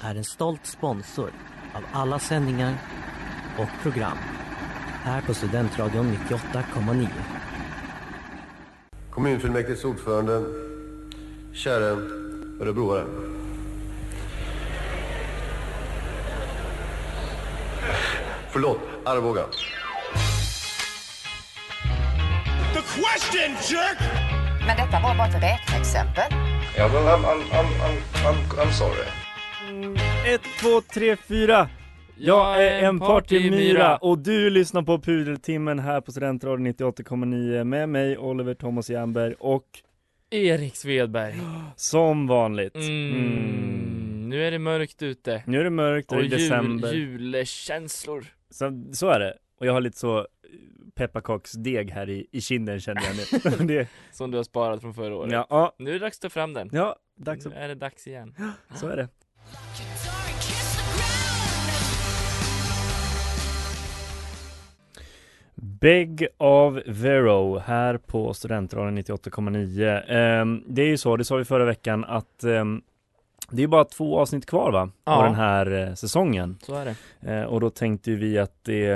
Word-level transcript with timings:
är 0.00 0.14
en 0.14 0.24
stolt 0.24 0.66
sponsor 0.66 1.32
av 1.74 1.82
alla 1.92 2.18
sändningar 2.18 2.74
och 3.58 3.68
program 3.82 4.18
här 5.02 5.22
på 5.22 5.34
Studentradion 5.34 6.16
98,9. 6.28 7.08
Kommunfullmäktiges 9.10 9.84
ordförande, 9.84 10.44
käre 11.52 11.90
örebroare. 12.60 13.04
Förlåt, 18.50 18.80
Arboga. 19.04 19.44
The 22.74 22.80
question, 22.80 23.56
jerk! 23.68 23.98
Men 24.66 24.76
detta 24.76 25.00
var 25.02 25.14
bara 25.14 25.28
ett 25.28 25.42
räkneexempel. 25.42 26.24
Ja, 26.76 26.88
men 26.88 27.02
I'm, 27.02 27.24
I'm, 27.24 27.42
I'm, 27.52 27.66
I'm, 27.82 27.96
I'm, 28.24 28.62
I'm 28.62 28.72
sorry. 28.72 29.29
Ett, 30.26 30.40
två, 30.60 30.80
tre, 30.80 31.16
fyra! 31.16 31.68
Jag 32.16 32.64
är 32.66 32.82
en 32.82 32.98
partymyra 32.98 33.96
och 33.96 34.18
du 34.18 34.50
lyssnar 34.50 34.82
på 34.82 34.98
Pudeltimmen 34.98 35.78
här 35.78 36.00
på 36.00 36.12
Studentradion 36.12 36.66
98,9 36.66 37.64
med 37.64 37.88
mig 37.88 38.18
Oliver 38.18 38.54
Thomas 38.54 38.90
Jernberg 38.90 39.34
och 39.38 39.64
Erik 40.30 40.76
Svedberg. 40.76 41.34
som 41.76 42.26
vanligt 42.26 42.74
Mm. 42.76 44.28
Nu 44.28 44.44
är 44.46 44.50
det 44.50 44.58
mörkt 44.58 45.02
ute. 45.02 45.42
Nu 45.46 45.60
är 45.60 45.64
det 45.64 45.70
mörkt, 45.70 46.08
det 46.08 46.14
är 46.14 46.18
Och 46.18 46.22
jul, 46.24 46.30
december 46.30 46.92
julkänslor. 46.92 48.26
så, 48.50 48.84
så 48.92 49.08
är 49.08 49.20
det, 49.20 49.34
och 49.60 49.66
jag 49.66 49.72
har 49.72 49.80
lite 49.80 49.98
så 49.98 50.26
pepparkaksdeg 50.94 51.90
här 51.90 52.08
i, 52.10 52.26
i 52.32 52.40
kinden 52.40 52.80
känner 52.80 53.02
jag 53.02 53.16
nu 53.60 53.66
det, 53.74 53.88
Som 54.12 54.30
du 54.30 54.36
har 54.36 54.44
sparat 54.44 54.80
från 54.80 54.94
förra 54.94 55.16
året. 55.16 55.32
ja, 55.32 55.74
Nu 55.78 55.90
är 55.90 55.94
det 55.94 55.98
dags 55.98 56.16
att 56.18 56.22
ta 56.22 56.28
fram 56.30 56.52
den. 56.54 56.70
ja, 56.72 56.96
dags 57.16 57.44
Nu 57.46 57.50
att, 57.52 57.56
är 57.58 57.68
det 57.68 57.74
dags 57.74 58.06
igen. 58.06 58.34
så 58.74 58.88
är 58.88 58.96
det 58.96 59.08
Beg 65.62 66.26
of 66.38 66.74
Vero 66.86 67.58
här 67.58 67.96
på 67.96 68.34
Studentradion 68.34 68.98
98,9 68.98 70.02
Ehm, 70.08 70.64
Det 70.66 70.82
är 70.82 70.86
ju 70.86 70.96
så, 70.96 71.16
det 71.16 71.24
sa 71.24 71.36
vi 71.36 71.44
förra 71.44 71.64
veckan 71.64 72.04
att 72.04 72.44
ehm, 72.44 72.82
det 73.50 73.62
är 73.62 73.66
bara 73.66 73.84
två 73.84 74.18
avsnitt 74.18 74.46
kvar 74.46 74.72
va? 74.72 74.90
Ja. 75.04 75.22
Den 75.24 75.34
här 75.34 75.88
eh, 75.88 75.94
säsongen 75.94 76.58
Så 76.62 76.74
är 76.74 76.84
det. 77.20 77.30
Eh, 77.32 77.44
Och 77.44 77.60
då 77.60 77.70
tänkte 77.70 78.10
vi 78.10 78.38
att 78.38 78.64
det 78.64 78.86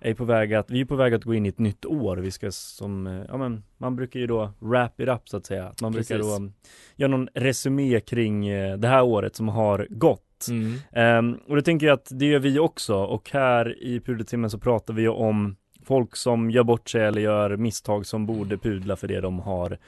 är 0.00 0.14
på 0.14 0.24
väg 0.24 0.54
att, 0.54 0.70
vi 0.70 0.80
är 0.80 0.84
på 0.84 0.96
väg 0.96 1.14
att 1.14 1.24
gå 1.24 1.34
in 1.34 1.46
i 1.46 1.48
ett 1.48 1.58
nytt 1.58 1.84
år 1.84 2.16
Vi 2.16 2.30
ska 2.30 2.50
som, 2.50 3.06
eh, 3.06 3.22
ja 3.28 3.36
men 3.36 3.62
man 3.78 3.96
brukar 3.96 4.20
ju 4.20 4.26
då 4.26 4.50
wrap 4.58 5.00
it 5.00 5.08
up 5.08 5.28
så 5.28 5.36
att 5.36 5.46
säga 5.46 5.72
Man 5.82 5.92
brukar 5.92 6.16
Precis. 6.16 6.30
då 6.32 6.36
mm, 6.36 6.52
göra 6.96 7.10
någon 7.10 7.28
resumé 7.34 8.00
kring 8.00 8.48
det 8.78 8.88
här 8.88 9.02
året 9.02 9.36
som 9.36 9.48
har 9.48 9.86
gått 9.90 10.24
Mm. 10.50 10.78
Ehm, 10.92 11.38
och 11.48 11.56
det 11.56 11.62
tänker 11.62 11.86
jag 11.86 11.94
att 11.94 12.08
det 12.10 12.26
gör 12.26 12.38
vi 12.38 12.58
också 12.58 12.96
och 12.96 13.30
här 13.30 13.82
i 13.82 14.00
pudeltimmen 14.00 14.50
så 14.50 14.58
pratar 14.58 14.94
vi 14.94 15.02
ju 15.02 15.08
om 15.08 15.56
folk 15.88 16.16
som 16.16 16.50
gör 16.50 16.62
bort 16.64 16.88
sig 16.88 17.02
eller 17.04 17.20
gör 17.20 17.56
misstag 17.56 18.06
som 18.06 18.26
borde 18.26 18.58
pudla 18.58 18.96
för 18.96 19.08
det 19.08 19.20
de 19.20 19.38
har 19.40 19.78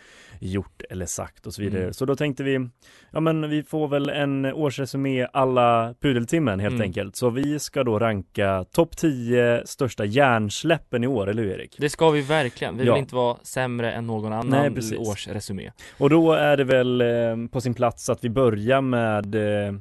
gjort 0.43 0.83
eller 0.91 1.07
sagt 1.07 1.47
och 1.47 1.55
så 1.55 1.63
vidare. 1.63 1.83
Mm. 1.83 1.93
Så 1.93 2.05
då 2.05 2.17
tänkte 2.17 2.43
vi, 2.43 2.69
ja 3.11 3.21
men 3.21 3.51
vi 3.51 3.63
får 3.63 3.89
väl 3.89 4.09
en 4.09 4.45
årsresumé 4.45 5.27
alla 5.33 5.95
pudeltimmen 6.01 6.61
helt 6.61 6.73
Mm. 6.75 6.83
enkelt. 6.85 7.17
Så 7.17 7.31
vi 7.31 7.59
ska 7.59 7.85
då 7.85 7.99
ranka 7.99 8.65
topp 8.73 8.97
10 8.97 9.63
största 9.67 10.05
hjärnsläppen 10.05 11.05
i 11.05 11.07
år, 11.07 11.27
eller 11.29 11.43
hur 11.43 11.51
Erik? 11.53 11.77
Det 11.79 11.91
ska 11.91 12.11
vi 12.11 12.21
verkligen. 12.23 12.77
Vi 12.79 12.85
Ja. 12.85 12.93
vill 12.95 13.01
inte 13.01 13.15
vara 13.15 13.37
sämre 13.43 13.93
än 13.93 14.07
någon 14.07 14.33
annan 14.33 14.47
Nej, 14.51 14.71
precis. 14.71 14.99
årsresumé. 14.99 15.71
Och 15.99 16.11
då 16.11 16.33
är 16.33 16.57
det 16.57 16.65
väl 16.65 17.01
eh, 17.01 17.07
på 17.53 17.61
sin 17.61 17.75
plats 17.75 18.11
att 18.11 18.25
vi 18.25 18.31
börjar 18.31 18.81
med 18.81 19.35
eh, 19.35 19.73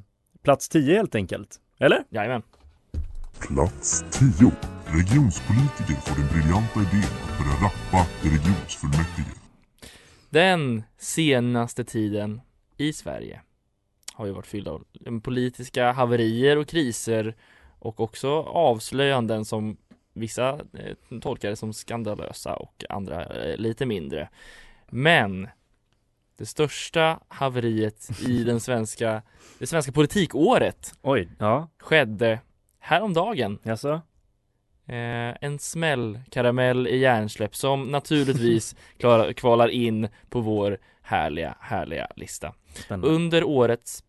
plats 0.43 0.69
10 0.69 0.95
helt 0.95 1.15
enkelt. 1.15 1.55
Eller? 1.79 2.03
Jajamän. 2.09 2.41
Plats 3.47 4.05
10. 4.11 4.51
Regionspolitiker 4.93 5.93
får 5.93 6.15
den 6.21 6.27
briljanta 6.27 6.79
idén 6.79 7.09
att 7.23 7.37
börja 7.37 7.53
rappa 7.53 8.07
i 8.23 8.29
regionsfullmäktige. 8.29 9.31
Den 10.29 10.83
senaste 10.97 11.83
tiden 11.83 12.41
i 12.77 12.93
Sverige 12.93 13.41
har 14.13 14.25
ju 14.25 14.31
varit 14.31 14.47
fylld 14.47 14.67
av 14.67 14.83
politiska 15.23 15.91
haverier 15.91 16.57
och 16.57 16.67
kriser 16.67 17.35
och 17.79 17.99
också 17.99 18.29
avslöjanden 18.41 19.45
som 19.45 19.77
vissa 20.13 20.59
eh, 20.73 21.19
tolkar 21.21 21.49
det 21.49 21.55
som 21.55 21.73
skandalösa 21.73 22.55
och 22.55 22.83
andra 22.89 23.25
eh, 23.25 23.57
lite 23.57 23.85
mindre. 23.85 24.29
Men 24.87 25.47
det 26.37 26.45
största 26.45 27.19
haveriet 27.27 28.09
i 28.27 28.43
den 28.43 28.59
svenska, 28.59 29.21
det 29.59 29.67
svenska 29.67 29.91
politikåret 29.91 30.93
Oj, 31.01 31.29
ja, 31.39 31.67
skedde 31.79 32.39
häromdagen. 32.79 33.59
jaså? 33.63 34.01
Eh, 34.89 35.35
en 35.41 35.59
smällkaramell 35.59 36.87
i 36.87 36.97
hjärnsläpp 36.97 37.55
som 37.55 37.83
naturligtvis 37.83 38.75
klar, 38.97 39.33
kvalar 39.33 39.67
in 39.67 40.07
på 40.29 40.41
vår 40.41 40.77
härliga, 41.01 41.55
härliga 41.59 42.07
lista. 42.15 42.53
Spännande. 42.73 43.15
Under 43.15 43.43
årets 43.43 44.03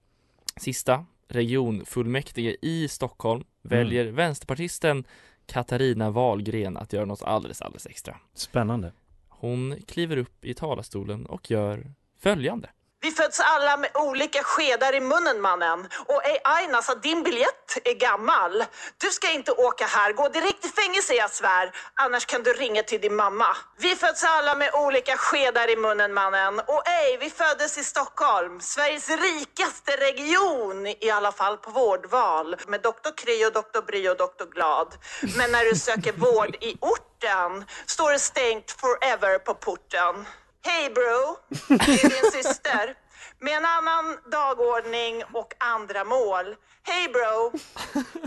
sista 0.56 1.04
regionfullmäktige 1.28 2.56
i 2.62 2.88
Stockholm 2.88 3.44
väljer 3.62 4.04
vänsterpartisten 4.04 5.04
Katarina 5.46 6.10
Wahlgren 6.10 6.76
att 6.76 6.92
göra 6.92 7.04
något 7.04 7.22
alldeles, 7.22 7.62
alldeles 7.62 7.86
extra. 7.86 8.16
Spännande. 8.34 8.92
Hon 9.28 9.76
kliver 9.86 10.16
upp 10.16 10.44
i 10.44 10.54
talarstolen 10.54 11.26
och 11.26 11.50
gör 11.50 11.92
följande. 12.18 12.68
Vi 13.02 13.10
föds 13.10 13.40
alla 13.40 13.76
med 13.76 13.90
olika 13.94 14.42
skedar 14.42 14.94
i 14.94 15.00
munnen 15.00 15.40
mannen. 15.40 15.88
Och 16.06 16.24
ej 16.24 16.40
Aina 16.44 16.82
din 17.02 17.22
biljett 17.22 17.78
är 17.84 17.94
gammal. 17.94 18.64
Du 18.98 19.10
ska 19.10 19.30
inte 19.30 19.52
åka 19.52 19.86
här, 19.86 20.12
gå 20.12 20.28
direkt 20.28 20.64
i 20.64 20.68
fängelse 20.68 21.14
jag 21.14 21.30
svär. 21.30 21.72
Annars 21.94 22.26
kan 22.26 22.42
du 22.42 22.52
ringa 22.52 22.82
till 22.82 23.00
din 23.00 23.16
mamma. 23.16 23.56
Vi 23.78 23.96
föds 23.96 24.24
alla 24.24 24.54
med 24.54 24.74
olika 24.74 25.16
skedar 25.16 25.70
i 25.70 25.76
munnen 25.76 26.14
mannen. 26.14 26.58
Och 26.58 26.88
ej, 26.88 27.16
vi 27.20 27.30
föddes 27.30 27.78
i 27.78 27.84
Stockholm. 27.84 28.60
Sveriges 28.60 29.08
rikaste 29.08 29.92
region, 29.96 30.86
i 30.86 31.10
alla 31.10 31.32
fall 31.32 31.56
på 31.56 31.70
vårdval. 31.70 32.56
Med 32.66 32.80
doktor 32.82 33.12
Kry 33.16 33.44
och 33.46 33.52
doktor 33.52 33.82
Bry 33.82 34.08
och 34.08 34.16
doktor 34.16 34.46
Glad. 34.46 34.94
Men 35.36 35.52
när 35.52 35.64
du 35.64 35.76
söker 35.76 36.12
vård 36.12 36.56
i 36.60 36.76
orten 36.80 37.64
står 37.86 38.12
det 38.12 38.18
stängt 38.18 38.70
forever 38.70 39.38
på 39.38 39.54
porten. 39.54 40.26
Hej 40.62 40.90
bro, 40.90 41.36
det 41.68 42.04
är 42.04 42.22
din 42.22 42.42
syster. 42.42 42.94
Med 43.38 43.56
en 43.56 43.64
annan 43.64 44.18
dagordning 44.30 45.24
och 45.32 45.54
andra 45.58 46.04
mål. 46.04 46.56
Hej 46.82 47.08
bro, 47.08 47.52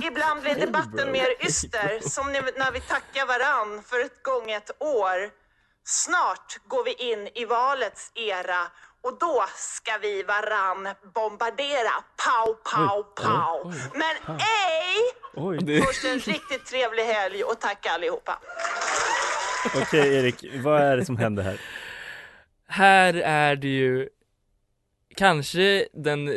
ibland 0.07 0.41
blir 0.41 0.56
debatten 0.56 1.12
mer 1.12 1.45
yster. 1.45 2.00
Som 2.09 2.31
när 2.31 2.71
vi 2.71 2.80
tackar 2.80 3.25
varann 3.25 3.83
för 3.83 4.00
ett 4.00 4.24
gånget 4.24 4.71
år. 4.80 5.30
Snart 5.85 6.57
går 6.68 6.83
vi 6.83 6.94
in 6.94 7.30
i 7.35 7.45
valets 7.45 8.12
era 8.15 8.68
och 9.03 9.19
då 9.19 9.45
ska 9.56 9.97
vi 10.01 10.24
varann 10.24 10.89
bombardera. 11.13 11.91
Pow, 12.25 12.53
pow, 12.53 13.03
pow. 13.03 13.74
Men 13.94 14.38
ej! 14.39 15.83
Först 15.85 16.06
en 16.06 16.19
riktigt 16.19 16.65
trevlig 16.65 17.03
helg 17.03 17.44
och 17.44 17.59
tack 17.59 17.85
allihopa. 17.85 18.39
Okej 19.75 20.15
Erik, 20.15 20.45
vad 20.63 20.81
är 20.81 20.97
det 20.97 21.06
som 21.06 21.18
händer 21.18 21.44
här? 21.44 21.59
Här 22.68 23.13
är 23.13 23.56
det 23.56 23.68
ju 23.68 24.10
kanske 25.15 25.86
den, 25.94 26.30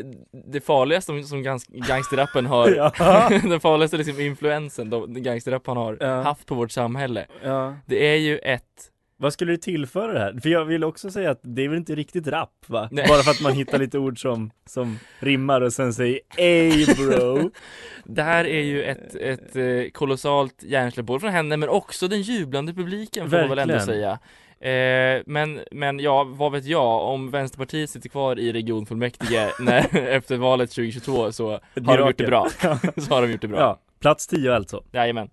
det 0.52 0.60
farligaste 0.60 1.06
som, 1.06 1.22
som 1.22 1.42
gans, 1.42 1.66
gangsterrappen 1.68 2.46
har, 2.46 2.70
Ja. 2.98 3.28
den 3.42 3.60
farligaste 3.60 3.96
liksom 3.96 4.20
influensen 4.20 5.22
gangsterrappen 5.22 5.76
har 5.76 5.96
Ja. 6.00 6.22
haft 6.22 6.46
på 6.46 6.54
vårt 6.54 6.70
samhälle. 6.72 7.26
Ja, 7.44 7.76
Det 7.86 8.06
är 8.06 8.16
ju 8.16 8.38
ett 8.38 8.90
Vad 9.16 9.32
skulle 9.32 9.52
du 9.52 9.56
tillföra 9.56 10.12
det 10.12 10.18
här? 10.18 10.38
För 10.42 10.48
jag 10.48 10.64
vill 10.64 10.84
också 10.84 11.10
säga 11.10 11.30
att 11.30 11.40
det 11.42 11.64
är 11.64 11.68
väl 11.68 11.78
inte 11.78 11.94
riktigt 11.94 12.26
rap 12.26 12.64
va? 12.66 12.88
Nej. 12.92 13.04
Bara 13.08 13.22
för 13.22 13.30
att 13.30 13.40
man 13.40 13.52
hittar 13.52 13.78
lite 13.78 13.98
ord 13.98 14.20
som, 14.22 14.50
som 14.66 14.98
rimmar 15.18 15.60
och 15.60 15.72
sen 15.72 15.92
säger 15.94 16.20
ey 16.36 16.86
bro 16.94 17.50
Det 18.04 18.22
här 18.22 18.44
är 18.46 18.62
ju 18.62 18.82
ett, 18.84 19.14
ett 19.14 19.56
eh, 19.56 19.90
kolossalt 19.92 20.62
hjärnsläpp 20.62 21.06
både 21.06 21.20
från 21.20 21.32
henne 21.32 21.56
men 21.56 21.68
också 21.68 22.08
den 22.08 22.22
jublande 22.22 22.74
publiken 22.74 23.30
får 23.30 23.36
man 23.38 23.48
väl 23.48 23.58
ändå 23.58 23.74
Verkligen. 23.74 23.86
säga 24.00 24.18
eh, 24.60 25.22
men, 25.26 25.60
men 25.70 25.98
ja, 26.00 26.24
vad 26.24 26.52
vet 26.52 26.64
jag, 26.64 27.02
om 27.02 27.30
Vänsterpartiet 27.30 27.90
sitter 27.90 28.08
kvar 28.08 28.38
i 28.38 28.52
regionfullmäktige 28.52 29.52
när, 29.60 29.96
efter 29.96 30.36
valet 30.36 30.70
2022 30.70 31.32
så 31.32 31.50
har 31.86 31.98
de 31.98 32.06
gjort 32.06 32.18
det 32.18 32.26
bra. 32.26 32.48
Så 32.96 33.14
har 33.14 33.22
de 33.22 33.32
gjort 33.32 33.40
det 33.40 33.48
bra. 33.48 33.60
Ja, 33.60 33.80
plats 34.00 34.26
10 34.26 34.54
alltså. 34.54 34.84
Jajamän. 34.92 35.30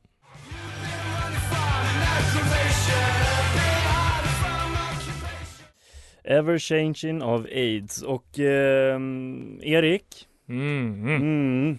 Ever 6.25 6.59
changing 6.59 7.23
of 7.23 7.45
AIDS. 7.45 8.01
Och 8.01 8.39
ehm, 8.39 9.59
Erik? 9.63 10.27
Mm, 10.49 11.07
mm. 11.07 11.21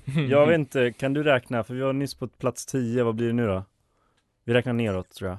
mm, 0.07 0.31
Jag 0.31 0.47
vet 0.47 0.55
inte, 0.59 0.93
kan 0.93 1.15
du 1.15 1.23
räkna? 1.23 1.65
För 1.65 1.75
vi 1.75 1.81
var 1.81 1.93
nyss 1.93 2.15
på 2.15 2.29
plats 2.29 2.67
10, 2.67 3.05
vad 3.05 3.15
blir 3.15 3.27
det 3.27 3.33
nu 3.33 3.47
då? 3.47 3.65
Vi 4.45 4.55
räknar 4.55 4.73
neråt 4.73 5.11
tror 5.11 5.31
jag 5.31 5.39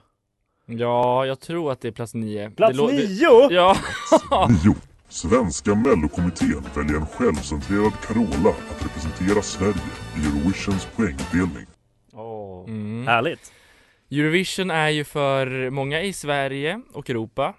Ja, 0.66 1.26
jag 1.26 1.40
tror 1.40 1.72
att 1.72 1.82
det 1.82 1.88
är 1.88 1.92
plats 1.92 2.14
nio 2.14 2.50
Plats 2.50 2.78
det 2.78 2.88
9! 2.88 3.48
Ja! 3.50 3.78
9. 4.64 4.76
Svenska 5.10 5.76
mellokommittén 5.76 6.64
väljer 6.76 6.96
en 6.96 7.06
självcentrerad 7.06 7.94
Carola 8.08 8.50
att 8.50 8.86
representera 8.86 9.42
Sverige 9.42 9.92
i 10.18 10.20
Eurovisions 10.28 10.88
poängdelning. 10.96 11.66
Åh, 12.14 12.46
Mm. 12.68 13.08
Härligt! 13.08 13.52
Eurovision 14.12 14.72
är 14.72 14.90
ju 14.90 15.04
för 15.04 15.70
många 15.70 16.02
i 16.02 16.14
Sverige 16.14 16.82
och 16.94 17.10
Europa 17.10 17.54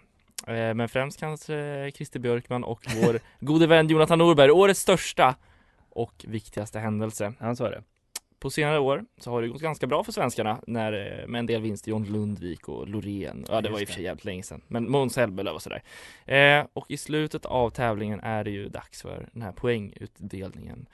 eh, 0.46 0.74
Men 0.74 0.88
främst 0.88 1.20
kanske 1.20 1.90
Christer 1.94 2.20
Björkman 2.20 2.64
och 2.64 2.80
vår 3.02 3.20
gode 3.40 3.66
vän 3.66 3.88
Jonathan 3.88 4.18
Norberg, 4.18 4.50
årets 4.50 4.80
största 4.80 5.34
och 5.90 6.24
viktigaste 6.28 6.78
händelse 6.78 7.32
Han 7.40 7.56
sa 7.56 7.70
det 7.70 7.82
På 8.38 8.50
senare 8.50 8.78
år 8.78 9.04
så 9.18 9.30
har 9.30 9.42
det 9.42 9.48
gått 9.48 9.62
ganska 9.62 9.86
bra 9.86 10.04
för 10.04 10.12
svenskarna 10.12 10.60
när, 10.66 10.92
eh, 10.92 11.26
med 11.26 11.38
en 11.38 11.46
del 11.46 11.62
vinster, 11.62 11.90
John 11.90 12.04
Lundvik 12.04 12.68
och 12.68 12.88
Loreen 12.88 13.46
Ja 13.48 13.60
det 13.60 13.70
var 13.70 13.80
i 13.80 13.84
och 13.84 13.88
för 13.88 13.94
sig 13.94 14.04
jävligt 14.04 14.24
länge 14.24 14.42
sedan 14.42 14.62
Men 14.68 14.90
Måns 14.90 15.12
Zelmerlöw 15.12 15.54
och 15.54 15.62
sådär 15.62 15.82
eh, 16.24 16.66
Och 16.72 16.90
i 16.90 16.96
slutet 16.96 17.46
av 17.46 17.70
tävlingen 17.70 18.20
är 18.20 18.44
det 18.44 18.50
ju 18.50 18.68
dags 18.68 19.02
för 19.02 19.28
den 19.32 19.42
här 19.42 19.52
poängutdelningen 19.52 20.86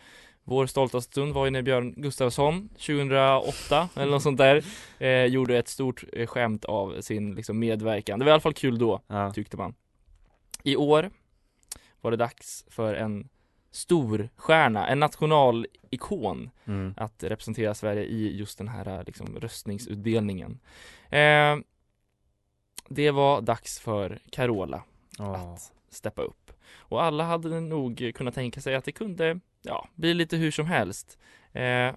vår 0.45 0.67
stolta 0.67 1.01
stund 1.01 1.35
var 1.35 1.45
ju 1.45 1.51
när 1.51 1.63
Björn 1.63 1.95
Gustafsson 1.97 2.69
2008 2.69 3.89
eller 3.97 4.13
något 4.13 4.23
sånt 4.23 4.39
där 4.39 4.65
eh, 4.99 5.25
gjorde 5.25 5.59
ett 5.59 5.69
stort 5.69 6.05
eh, 6.13 6.27
skämt 6.27 6.65
av 6.65 7.01
sin 7.01 7.35
liksom, 7.35 7.59
medverkan. 7.59 8.19
Det 8.19 8.25
var 8.25 8.31
i 8.31 8.33
alla 8.33 8.41
fall 8.41 8.55
kul 8.55 8.79
då, 8.79 9.01
ja. 9.07 9.33
tyckte 9.33 9.57
man. 9.57 9.75
I 10.63 10.77
år 10.77 11.11
var 12.01 12.11
det 12.11 12.17
dags 12.17 12.65
för 12.69 12.95
en 12.95 13.29
stor 13.73 14.29
stjärna, 14.37 14.87
en 14.89 15.01
nationalikon 15.01 16.51
Mm. 16.65 16.95
att 16.97 17.23
representera 17.25 17.75
Sverige 17.75 18.05
i 18.05 18.37
just 18.37 18.59
den 18.59 18.69
här 18.69 19.05
liksom, 19.07 19.37
röstningsutdelningen. 19.41 20.61
Eh, 21.11 21.57
det 22.89 23.11
var 23.11 23.41
dags 23.41 23.81
för 23.81 24.19
Carola 24.31 24.83
Åh. 25.19 25.33
att 25.33 25.73
steppa 25.91 26.23
upp. 26.23 26.53
Och 26.77 27.03
alla 27.03 27.25
hade 27.25 27.61
nog 27.61 28.13
kunnat 28.15 28.35
tänka 28.35 28.61
sig 28.61 28.75
att 28.75 28.85
det 28.85 28.93
kunde 28.93 29.41
ja, 29.63 29.89
bli 29.95 30.15
lite 30.15 30.37
hur 30.37 30.51
som 30.51 30.67
helst. 30.67 31.19
Eh, 31.53 31.95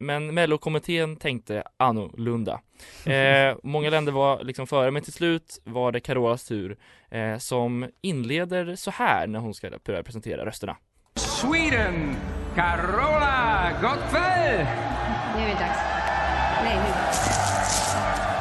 men 0.00 0.34
Mellokommittén 0.34 1.16
tänkte 1.16 1.62
annorlunda. 1.76 2.60
Eh, 3.06 3.56
många 3.62 3.90
länder 3.90 4.12
var 4.12 4.44
liksom 4.44 4.66
före, 4.66 4.90
men 4.90 5.02
till 5.02 5.12
slut 5.12 5.60
var 5.64 5.92
det 5.92 6.00
Carolas 6.00 6.44
tur 6.44 6.76
eh, 7.10 7.38
som 7.38 7.88
inleder 8.00 8.76
så 8.76 8.90
här 8.90 9.26
när 9.26 9.38
hon 9.38 9.54
ska 9.54 9.70
börja 9.84 10.02
presentera 10.02 10.46
rösterna. 10.46 10.76
Sweden! 11.14 12.16
Carola 12.54 13.70
Gottfeld! 13.82 14.66
Nu 15.36 15.42
är 15.42 15.46
det 15.46 15.54
dags. 15.54 15.78
Nej, 16.62 16.76
nu. 16.76 16.92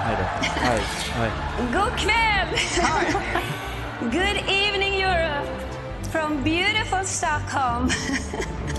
Nej 0.06 0.16
då. 0.18 0.48
Nej, 0.66 0.82
nej. 1.20 1.32
God 1.74 2.00
kväll! 2.00 2.48
Good 4.12 4.44
evening 4.48 5.02
Europe! 5.02 5.48
From 6.12 6.44
beautiful 6.44 7.06
Stockholm. 7.06 7.90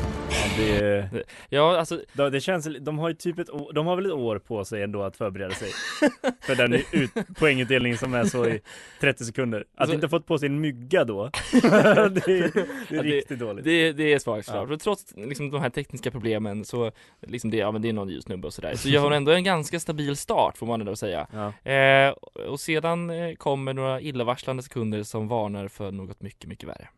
Det, 0.57 1.25
Ja, 1.49 1.79
alltså 1.79 2.01
det, 2.13 2.31
det 2.31 2.41
känns, 2.41 2.69
de 2.81 2.99
har 2.99 3.09
ju 3.09 3.15
typ 3.15 3.39
ett 3.39 3.51
år, 3.51 3.73
de 3.73 3.87
har 3.87 3.97
väl 3.97 4.07
ett 4.07 4.13
år 4.13 4.39
på 4.39 4.65
sig 4.65 4.83
ändå 4.83 5.03
att 5.03 5.17
förbereda 5.17 5.55
sig 5.55 5.69
För 6.41 6.55
den 6.55 6.73
ut, 6.93 7.11
poängutdelningen 7.39 7.99
som 7.99 8.15
är 8.15 8.25
så 8.25 8.47
i 8.47 8.61
30 9.01 9.25
sekunder 9.25 9.61
Att 9.61 9.67
Alltså- 9.81 9.95
inte 9.95 10.09
fått 10.09 10.27
på 10.27 10.39
sig 10.39 10.47
en 10.47 10.61
mygga 10.61 11.05
då 11.05 11.25
Det 11.53 11.61
är, 11.61 12.67
det 12.89 12.97
är 12.97 13.03
riktigt 13.03 13.39
dåligt 13.39 13.65
Det, 13.65 13.93
det 13.93 14.13
är 14.13 14.19
svagt 14.19 14.47
såklart. 14.47 14.69
Ja. 14.69 14.75
Och 14.75 14.81
trots 14.81 15.15
liksom, 15.17 15.51
de 15.51 15.61
här 15.61 15.71
tekniska 15.71 16.11
problemen 16.11 16.65
så 16.65 16.93
liksom 17.27 17.51
det, 17.51 17.57
ja, 17.57 17.71
men 17.73 17.83
det 17.83 17.89
är 17.89 17.93
någon 17.93 18.09
ljus 18.09 18.25
snubbe 18.25 18.47
och 18.47 18.55
sådär. 18.55 18.75
Så 18.77 18.89
gör 18.89 19.03
hon 19.03 19.13
ändå 19.13 19.33
en 19.33 19.45
ganska 19.45 19.81
stabil 19.81 20.17
start 20.17 20.59
får 20.59 20.67
man 20.67 20.81
ändå 20.81 20.97
säga. 20.97 21.27
Ja. 21.65 21.71
Eh, 21.73 22.15
och 22.49 22.61
sedan 22.61 23.11
eh, 23.11 23.35
kommer 23.35 23.75
några 23.75 24.01
illavarslande 24.01 24.63
sekunder 24.63 25.03
som 25.03 25.29
varnar 25.29 25.69
för 25.69 25.93
något 25.93 26.23
mycket, 26.23 26.49
mycket 26.49 26.69
värre. 26.69 26.89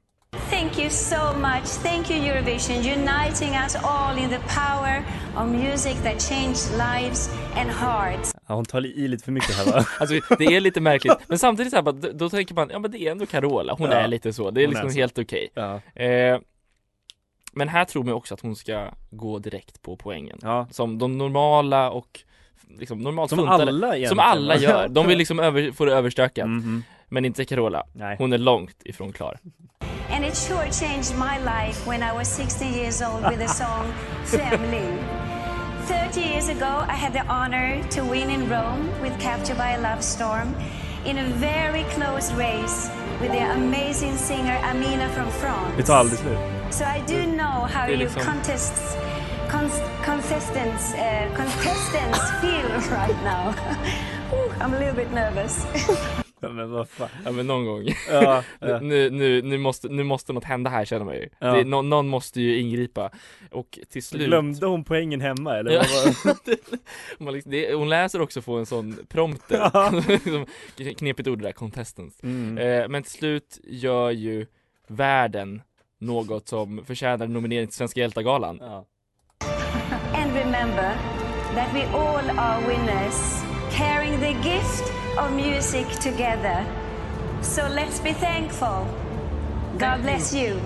Thank 0.82 0.92
you 0.94 1.00
so 1.00 1.38
much. 1.38 1.64
Thank 1.82 2.10
you 2.10 2.18
Eurovision, 2.20 2.76
uniting 2.76 3.54
us 3.66 3.76
all 3.84 4.18
in 4.18 4.28
the 4.30 4.38
power 4.38 5.04
of 5.36 5.48
music 5.48 5.96
that 6.02 6.20
changed 6.28 6.70
lives 6.72 7.30
and 7.56 7.70
hearts. 7.70 8.34
Ja, 8.48 8.54
hon 8.54 8.64
tar 8.64 8.86
i 8.86 9.08
lite 9.08 9.24
för 9.24 9.32
mycket 9.32 9.56
här 9.56 9.72
va? 9.72 9.84
Alltså 10.00 10.34
det 10.38 10.44
är 10.44 10.60
lite 10.60 10.80
märkligt, 10.80 11.12
men 11.26 11.38
samtidigt 11.38 11.70
så 11.72 11.76
här, 11.76 11.92
då, 11.92 12.08
då 12.12 12.30
tänker 12.30 12.54
man, 12.54 12.70
ja 12.72 12.78
men 12.78 12.90
det 12.90 12.98
är 12.98 13.10
ändå 13.10 13.26
Carola, 13.26 13.74
hon 13.78 13.90
Ja. 13.90 13.96
är 13.96 14.08
lite 14.08 14.32
så, 14.32 14.50
det 14.50 14.62
är 14.62 14.66
Hon 14.66 14.76
är 14.76 14.80
liksom 14.80 14.90
så. 14.90 14.98
helt 14.98 15.18
okej. 15.18 15.48
Ja, 15.54 15.80
Eh, 16.02 16.38
men 17.52 17.68
här 17.68 17.84
tror 17.84 18.04
man 18.04 18.14
också 18.14 18.34
att 18.34 18.40
hon 18.40 18.56
ska 18.56 18.90
gå 19.10 19.38
direkt 19.38 19.82
på 19.82 19.96
poängen. 19.96 20.38
ja. 20.42 20.66
Som 20.70 20.98
de 20.98 21.18
normala 21.18 21.90
och 21.90 22.20
liksom 22.78 22.98
normalt 22.98 23.28
Som 23.30 23.38
funtade- 23.38 23.62
alla 23.62 23.86
egentligen 23.86 24.08
Som 24.08 24.18
alla 24.18 24.56
gör, 24.56 24.88
de 24.88 25.06
vill 25.06 25.18
liksom 25.18 25.40
över, 25.40 25.72
få 25.72 25.84
det 25.84 25.92
överstökat 25.94 26.46
Mhm. 26.48 26.82
Men 27.08 27.24
inte 27.24 27.44
Carola, 27.44 27.84
Nej 27.92 28.16
hon 28.18 28.32
är 28.32 28.38
långt 28.38 28.76
ifrån 28.84 29.12
klar 29.12 29.38
And 30.22 30.30
it 30.30 30.36
sure 30.36 30.68
changed 30.70 31.16
my 31.16 31.38
life 31.38 31.84
when 31.84 32.00
I 32.00 32.12
was 32.12 32.28
16 32.28 32.72
years 32.74 33.02
old 33.02 33.24
with 33.24 33.40
the 33.40 33.48
song 33.62 33.92
Family. 34.24 34.96
30 35.86 36.20
years 36.20 36.48
ago, 36.48 36.84
I 36.86 36.94
had 36.94 37.12
the 37.12 37.26
honor 37.26 37.82
to 37.90 38.02
win 38.04 38.30
in 38.30 38.48
Rome 38.48 38.88
with 39.02 39.18
Captured 39.18 39.58
by 39.58 39.70
a 39.70 39.80
Love 39.80 40.04
Storm 40.04 40.54
in 41.04 41.18
a 41.18 41.24
very 41.40 41.82
close 41.94 42.32
race 42.34 42.88
with 43.20 43.32
the 43.32 43.50
amazing 43.52 44.16
singer 44.16 44.56
Amina 44.62 45.08
from 45.08 45.28
France. 45.32 45.74
Det 45.76 45.82
tar 45.82 45.96
aldrig 45.98 46.18
slut 46.20 46.38
So 46.70 46.84
I 46.84 47.02
do 47.08 47.26
know 47.26 47.66
how 47.74 47.86
Det 47.86 47.92
är 47.92 47.96
you 47.96 47.96
liksom- 47.96 48.22
contests, 48.22 48.96
cons- 49.50 49.82
contestants, 50.04 50.94
uh, 50.94 51.36
contestants 51.36 52.30
feel 52.40 52.96
right 52.96 53.18
now. 53.24 53.54
Ooh, 54.32 54.52
I'm 54.60 54.72
a 54.74 54.78
little 54.78 54.94
bit 54.94 55.10
nervous. 55.12 55.66
Ja, 56.42 56.48
Men 56.48 56.70
vad 56.70 56.88
fan 56.88 57.08
Ja 57.24 57.32
men 57.32 57.46
någon 57.46 57.66
gång 57.66 57.88
Ja, 58.10 58.42
ja. 58.60 58.80
nu, 58.82 59.10
nu, 59.10 59.42
nu, 59.42 59.58
måste, 59.58 59.88
nu 59.88 60.02
måste 60.04 60.32
något 60.32 60.44
hända 60.44 60.70
här 60.70 60.84
känner 60.84 61.04
man 61.04 61.14
ju 61.14 61.28
Ja. 61.38 61.52
det, 61.54 61.64
nå- 61.64 61.82
Någon 61.82 62.08
måste 62.08 62.40
ju 62.40 62.58
ingripa 62.60 63.10
Och 63.50 63.78
till 63.90 64.02
slut 64.02 64.26
Glömde 64.26 64.66
hon 64.66 64.84
poängen 64.84 65.20
hemma 65.20 65.56
eller? 65.58 65.70
Ja. 65.72 65.82
Man 67.18 67.32
liksom, 67.34 67.52
det, 67.52 67.74
Hon 67.74 67.88
läser 67.88 68.20
också 68.20 68.42
få 68.42 68.56
en 68.56 68.66
sån 68.66 68.96
prompter 69.08 69.70
Ja. 69.74 69.90
Liksom, 70.08 70.46
Knepigt 70.96 71.28
ord 71.28 71.38
det 71.38 71.44
där, 71.44 71.52
contestants 71.52 72.22
Mm. 72.22 72.58
eh, 72.58 72.88
Men 72.88 73.02
till 73.02 73.12
slut 73.12 73.60
gör 73.64 74.10
ju 74.10 74.46
världen 74.88 75.62
något 76.00 76.48
som 76.48 76.84
förtjänar 76.86 77.24
en 77.24 77.32
nominering 77.32 77.66
till 77.66 77.76
Svenska 77.76 78.00
hjältargalan 78.00 78.58
Ja. 78.60 78.84
And 80.14 80.32
remember 80.34 80.94
that 81.54 81.74
we 81.74 81.82
all 81.86 82.38
are 82.38 82.60
winners, 82.68 83.42
carrying 83.72 84.20
the 84.20 84.48
gift 84.48 84.92
of 85.18 85.30
music 85.32 85.86
together. 86.00 86.64
So 87.42 87.62
let's 87.68 88.00
be 88.02 88.12
thankful. 88.12 88.86
God 89.78 90.02
bless 90.02 90.34
you. 90.34 90.60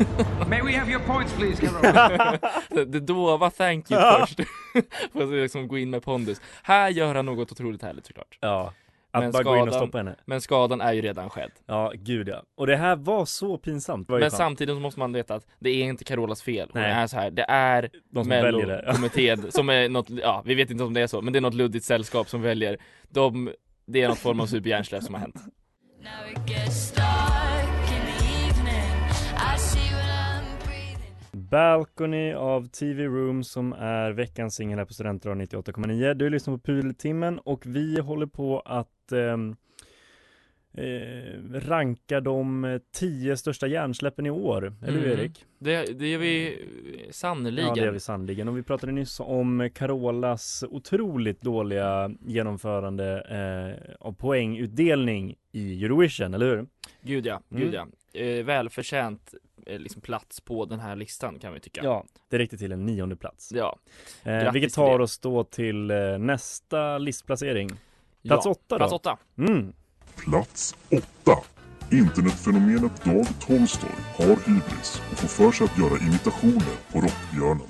May 0.48 0.62
we 0.62 0.72
have 0.72 0.88
your 0.90 1.00
points 1.00 1.32
please, 1.32 1.60
Carola? 1.60 2.38
Det 2.86 3.00
dova 3.00 3.50
thank 3.50 3.90
you 3.90 4.00
Ja. 4.00 4.26
först 4.26 4.40
För 5.12 5.22
att 5.22 5.30
liksom 5.30 5.68
gå 5.68 5.78
in 5.78 5.90
med 5.90 6.02
pondus 6.02 6.40
Här 6.62 6.88
gör 6.88 7.14
han 7.14 7.26
något 7.26 7.52
otroligt 7.52 7.82
härligt 7.82 8.06
såklart 8.06 8.38
ja 8.40 8.72
Att 9.12 9.22
Men 9.22 9.32
bara 9.32 9.42
gå 9.42 9.56
in 9.56 9.62
och 9.62 9.68
skadan- 9.68 9.72
stoppa 9.86 9.98
henne. 9.98 10.16
Men 10.24 10.40
skadan 10.40 10.80
är 10.80 10.92
ju 10.92 11.00
redan 11.02 11.30
skedd. 11.30 11.50
Ja, 11.66 11.92
gud 11.94 12.28
ja. 12.28 12.42
Och 12.56 12.66
det 12.66 12.76
här 12.76 12.96
var 12.96 13.24
så 13.24 13.58
pinsamt. 13.58 14.08
Var 14.08 14.18
Men 14.20 14.30
fan 14.30 14.38
samtidigt 14.38 14.76
så 14.76 14.80
måste 14.80 15.00
man 15.00 15.12
veta 15.12 15.34
att 15.34 15.46
det 15.58 15.70
är 15.70 15.84
inte 15.84 16.04
Carolas 16.04 16.42
fel. 16.42 16.68
Hon 16.72 16.82
Nej. 16.82 16.90
är 16.92 17.06
så 17.06 17.16
här, 17.16 17.30
det 17.30 17.44
är 17.48 17.90
De 18.10 18.24
som 18.24 18.30
väljer 18.30 18.66
det. 18.66 18.82
Mellokommittén 18.82 19.52
som 19.52 19.68
är 19.68 19.88
något, 19.88 20.10
ja 20.10 20.42
vi 20.46 20.54
vet 20.54 20.70
inte 20.70 20.84
om 20.84 20.94
det 20.94 21.00
är 21.00 21.06
så 21.06 21.22
Men 21.22 21.32
det 21.32 21.38
är 21.38 21.40
något 21.40 21.54
luddigt 21.54 21.84
sällskap 21.84 22.28
som 22.28 22.42
väljer. 22.42 22.78
De, 23.08 23.50
det 23.86 24.02
är 24.02 24.08
något 24.08 24.18
form 24.18 24.40
av 24.40 24.46
superhjärnsläpp 24.46 25.02
som 25.02 25.14
har 25.14 25.20
hänt 25.20 25.36
Balcony 31.32 32.32
av 32.32 32.66
TV 32.68 33.04
Room 33.04 33.44
som 33.44 33.72
är 33.72 34.10
veckans 34.10 34.54
singel 34.54 34.78
här 34.78 34.84
på 34.86 34.94
Studentradion 34.94 35.40
98,9. 35.46 36.14
Du 36.14 36.30
lyssnar 36.30 36.54
på 36.56 36.60
Pudeltimmen 36.62 37.38
och 37.38 37.66
vi 37.66 38.00
håller 38.00 38.26
på 38.26 38.60
att 38.60 39.12
ehm, 39.12 39.56
eh, 40.74 41.42
ranka 41.52 42.20
de 42.20 42.80
tio 42.92 43.36
största 43.36 43.66
hjärnsläppen 43.66 44.26
i 44.26 44.30
år. 44.30 44.74
Eller 44.82 44.98
hur 44.98 45.06
Mm. 45.06 45.18
Erik? 45.20 45.44
Det, 45.58 45.98
det 45.98 46.08
gör 46.08 46.18
vi 46.18 46.58
sannerligen. 47.10 47.68
Ja, 47.68 47.74
det 47.74 47.80
gör 47.80 47.92
vi 47.92 48.00
sannoliken. 48.00 48.48
Och 48.48 48.58
vi 48.58 48.62
pratade 48.62 48.92
nyss 48.92 49.20
om 49.20 49.70
Carolas 49.74 50.64
otroligt 50.70 51.40
dåliga 51.40 52.10
genomförande 52.26 53.20
eh, 53.90 53.94
av 54.06 54.12
poängutdelning 54.12 55.34
i 55.52 55.84
Eurovision, 55.84 56.34
eller 56.34 56.46
hur? 56.56 56.66
Gud 57.02 57.26
ja, 57.26 57.40
Mm. 57.50 57.62
gud 57.62 57.74
ja. 57.74 57.86
Eh, 58.20 58.44
välförtjänt 58.44 59.34
liksom 59.66 60.02
plats 60.02 60.40
på 60.40 60.64
den 60.64 60.80
här 60.80 60.96
listan 60.96 61.38
kan 61.38 61.52
vi 61.52 61.60
tycka. 61.60 61.80
Ja, 61.84 62.04
det 62.28 62.38
räckte 62.38 62.58
till 62.58 62.72
en 62.72 62.86
nionde 62.86 63.16
plats. 63.16 63.52
Ja. 63.54 63.78
Eh, 64.22 64.52
vilket 64.52 64.74
tar 64.74 64.98
det. 64.98 65.04
oss 65.04 65.18
då 65.18 65.44
till 65.44 65.90
eh, 65.90 66.18
nästa 66.18 66.98
listplacering. 66.98 67.68
Plats 67.68 68.46
Ja, 68.46 68.50
åtta 68.50 68.60
då. 68.68 68.76
plats 68.76 68.92
åtta. 68.92 69.18
Mm. 69.38 69.72
Plats 70.24 70.76
8. 71.24 71.40
Internetfenomenet 71.92 73.04
Dag 73.04 73.26
Tolstoy 73.40 73.90
har 74.18 74.26
hybris 74.48 75.02
och 75.10 75.18
får 75.18 75.28
för 75.28 75.52
sig 75.52 75.64
att 75.64 75.78
göra 75.78 75.98
imitationer 76.06 76.76
på 76.92 77.00
rockbjörnen. 77.00 77.66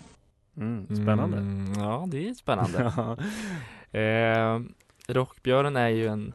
Mm, 0.56 0.86
spännande. 0.86 1.36
Mm, 1.36 1.72
ja, 1.78 2.04
det 2.08 2.28
är 2.28 2.34
spännande. 2.34 2.92
Ja. 3.92 3.98
eh, 4.00 4.60
Rockbjörnen 5.08 5.76
är 5.76 5.88
ju 5.88 6.06
en 6.06 6.34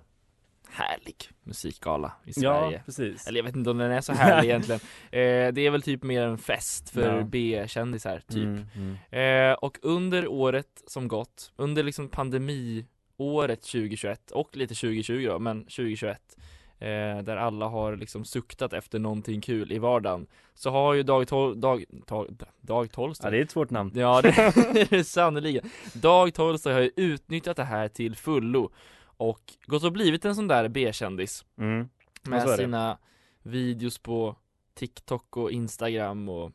härlig 0.75 1.29
musikgala 1.44 2.12
i 2.25 2.34
Sverige. 2.34 2.77
Ja, 2.77 2.82
precis. 2.86 3.27
Eller 3.27 3.39
jag 3.39 3.44
vet 3.44 3.55
inte 3.55 3.70
om 3.70 3.77
den 3.77 3.91
är 3.91 4.01
så 4.01 4.13
härlig 4.13 4.50
egentligen. 4.50 4.82
Eh, 5.12 5.53
det 5.53 5.62
är 5.62 5.70
väl 5.70 5.82
typ 5.82 6.03
mer 6.03 6.22
en 6.22 6.38
fest 6.38 6.89
för 6.89 7.17
Ja. 7.17 7.24
B-kändisar, 7.24 8.20
typ. 8.27 8.44
Mm, 8.46 8.67
mm. 9.12 9.51
Eh, 9.51 9.53
och 9.53 9.77
under 9.82 10.27
året 10.27 10.84
som 10.88 11.08
gått, 11.08 11.51
under 11.55 11.84
liksom 11.84 12.10
pandemiåret 12.10 13.62
2021 13.62 14.32
och 14.32 14.58
lite 14.58 14.75
2020 14.75 15.27
då, 15.27 15.39
men 15.39 15.63
2021 15.63 16.38
eh, 16.79 16.88
där 17.24 17.38
alla 17.38 17.67
har 17.67 17.96
liksom 17.96 18.25
suktat 18.25 18.74
efter 18.74 19.00
någonting 19.00 19.41
kul 19.41 19.72
i 19.72 19.79
vardagen 19.79 20.27
så 20.53 20.70
har 20.70 20.94
ju 20.94 21.03
Dag 21.03 21.27
Tol 21.27 21.60
Dag, 21.60 21.86
Dag, 21.89 22.27
Dag 22.62 22.91
Tolstoy 22.91 23.27
Ja, 23.27 23.32
det 23.32 23.38
är 23.38 23.41
ett 23.44 23.51
svårt 23.51 23.70
namn. 23.70 23.91
Ja 23.96 24.22
det 24.22 24.29
är 24.38 24.89
det 24.89 25.03
sannerligen 25.03 25.70
Dag 25.94 26.34
Tolstoy 26.34 26.74
har 26.74 26.82
ju 26.82 26.91
utnyttjat 26.96 27.58
det 27.58 27.63
här 27.63 27.88
till 27.88 28.15
fullo 28.15 28.72
och 29.17 29.41
gått 29.65 29.84
och 29.84 29.91
blivit 29.91 30.25
en 30.25 30.36
sån 30.36 30.48
där 30.48 30.67
B-kändis 30.67 31.45
Mm. 31.57 31.89
Med 32.24 32.50
sina 32.50 32.98
videos 33.43 33.98
på 34.00 34.36
TikTok 34.74 35.38
och 35.38 35.51
Instagram 35.51 36.29
och 36.29 36.51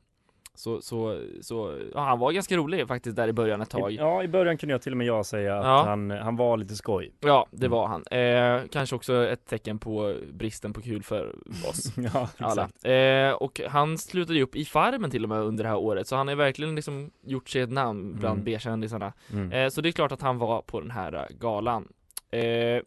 så, 0.54 0.80
så, 0.82 1.22
så, 1.40 1.78
ja 1.94 2.00
han 2.00 2.18
var 2.18 2.32
ganska 2.32 2.56
rolig 2.56 2.88
faktiskt 2.88 3.16
där 3.16 3.28
i 3.28 3.32
början 3.32 3.60
ett 3.60 3.70
tag 3.70 3.92
Ja, 3.92 4.22
i 4.22 4.28
början 4.28 4.56
kunde 4.58 4.74
jag 4.74 4.82
till 4.82 4.92
och 4.92 4.96
med 4.98 5.06
jag 5.06 5.26
säga 5.26 5.58
att 5.58 5.64
Ja. 5.64 5.82
han, 5.86 6.10
han 6.10 6.36
var 6.36 6.56
lite 6.56 6.76
skoj. 6.76 7.12
Ja, 7.20 7.46
det 7.50 7.68
var 7.68 7.86
han. 7.86 8.04
Eh, 8.06 8.62
kanske 8.70 8.96
också 8.96 9.26
ett 9.26 9.46
tecken 9.46 9.78
på 9.78 10.16
bristen 10.32 10.72
på 10.72 10.80
kul 10.82 11.02
för 11.02 11.36
oss 11.68 11.92
Ja, 12.14 12.28
exakt. 12.38 12.84
Eh, 12.84 13.30
och 13.42 13.60
han 13.68 13.98
slutade 13.98 14.38
ju 14.38 14.42
upp 14.44 14.56
i 14.56 14.64
Farmen 14.64 15.10
till 15.10 15.22
och 15.22 15.28
med 15.28 15.38
under 15.38 15.64
det 15.64 15.70
här 15.70 15.76
året, 15.78 16.06
så 16.08 16.16
han 16.16 16.28
har 16.28 16.34
verkligen 16.34 16.74
liksom 16.74 17.10
gjort 17.24 17.48
sig 17.48 17.62
ett 17.62 17.70
namn 17.72 18.16
bland 18.18 18.32
Mm. 18.34 18.44
B-kändisarna. 18.44 19.12
Mm. 19.32 19.52
Eh, 19.52 19.68
så 19.68 19.80
det 19.80 19.88
är 19.88 19.92
klart 19.92 20.12
att 20.12 20.22
han 20.22 20.38
var 20.38 20.62
på 20.62 20.80
den 20.80 20.90
här 20.90 21.28
galan. 21.40 21.88
Eh, 22.30 22.82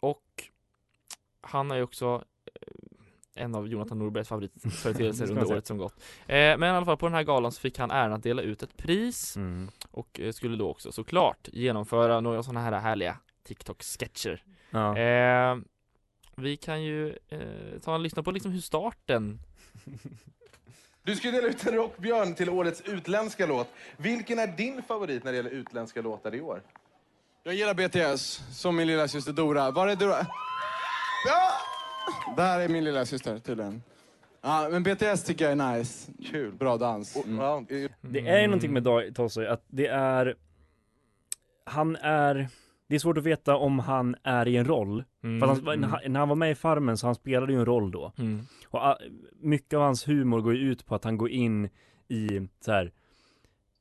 och 0.00 0.22
han 1.40 1.70
är 1.70 1.76
ju 1.76 1.82
också 1.82 2.24
eh, 2.44 3.42
en 3.44 3.54
av 3.54 3.68
Jonathan 3.68 3.98
Norbergs 3.98 4.28
favoritföreteelser 4.28 5.24
under 5.30 5.44
året 5.52 5.66
som 5.66 5.78
gått. 5.78 5.94
Eh, 6.26 6.36
men 6.36 6.62
i 6.62 6.68
alla 6.68 6.86
fall 6.86 6.96
på 6.96 7.06
den 7.06 7.14
här 7.14 7.22
galan 7.22 7.52
så 7.52 7.60
fick 7.60 7.78
han 7.78 7.90
äran 7.90 8.12
att 8.12 8.22
dela 8.22 8.42
ut 8.42 8.62
ett 8.62 8.76
pris 8.76 9.36
Mm. 9.36 9.68
och 9.90 10.20
eh, 10.20 10.32
skulle 10.32 10.56
då 10.56 10.70
också 10.70 10.92
såklart 10.92 11.48
genomföra 11.52 12.20
några 12.20 12.42
sådana 12.42 12.60
här 12.60 12.72
härliga 12.80 13.16
TikTok-sketcher. 13.44 14.42
Ja. 14.70 14.98
Eh, 14.98 15.56
vi 16.36 16.56
kan 16.56 16.82
ju 16.82 17.18
eh, 17.28 17.80
ta 17.84 17.94
en 17.94 18.02
lyssna 18.02 18.22
på 18.22 18.30
liksom 18.30 18.52
hur 18.52 18.60
starten 18.60 19.38
Du 21.04 21.16
ska 21.16 21.30
dela 21.30 21.46
ut 21.48 21.66
en 21.66 21.74
rockbjörn 21.74 22.34
till 22.34 22.50
årets 22.50 22.80
utländska 22.80 23.46
låt. 23.46 23.68
Vilken 23.96 24.38
är 24.38 24.46
din 24.46 24.82
favorit 24.82 25.24
när 25.24 25.32
det 25.32 25.36
gäller 25.36 25.50
utländska 25.50 26.02
låtar 26.02 26.34
i 26.34 26.40
år? 26.40 26.62
Jag 27.44 27.54
gillar 27.54 27.74
BTS, 27.74 28.42
som 28.52 28.76
min 28.76 28.86
lilla 28.86 29.08
syster 29.08 29.32
Dora. 29.32 29.70
Var 29.70 29.88
är 29.88 29.96
Dora? 29.96 30.26
Ja! 31.26 31.50
Där 32.36 32.60
är 32.60 32.68
min 32.68 32.84
lilla 32.84 33.06
syster 33.06 33.38
tydligen. 33.38 33.82
Ja, 34.42 34.68
men 34.70 34.82
BTS 34.82 35.24
tycker 35.24 35.44
jag 35.50 35.52
är 35.52 35.76
nice. 35.78 36.12
Kul. 36.30 36.52
Bra 36.52 36.76
dans. 36.76 37.16
Mm. 37.16 37.66
Det 38.00 38.20
är 38.28 38.40
ju 38.40 38.46
någonting 38.46 38.72
med 38.72 38.82
Dag 38.82 39.14
Tolstoy 39.14 39.46
att 39.46 39.64
det 39.68 39.86
är 39.86 40.34
Han 41.64 41.96
är 41.96 42.48
Det 42.88 42.94
är 42.94 42.98
svårt 42.98 43.18
att 43.18 43.24
veta 43.24 43.56
om 43.56 43.78
han 43.78 44.16
är 44.22 44.48
i 44.48 44.56
en 44.56 44.64
roll 44.64 45.04
Mm, 45.24 45.40
För 45.40 45.46
han, 45.46 45.58
mm. 45.58 45.80
när 45.80 45.88
han- 45.88 46.12
när 46.12 46.20
han 46.20 46.28
var 46.28 46.36
med 46.36 46.50
i 46.50 46.54
Farmen 46.54 46.96
så 46.98 47.06
han 47.06 47.14
spelade 47.14 47.52
ju 47.52 47.58
en 47.58 47.66
roll 47.66 47.90
då 47.90 48.12
Mm. 48.18 48.46
Och 48.68 48.78
ah, 48.78 48.98
mycket 49.40 49.76
av 49.76 49.82
hans 49.82 50.08
humor 50.08 50.40
går 50.40 50.54
ju 50.54 50.60
ut 50.72 50.86
på 50.86 50.94
att 50.94 51.04
han 51.04 51.18
går 51.18 51.30
in 51.30 51.68
i 52.08 52.48
så 52.60 52.72
här 52.72 52.92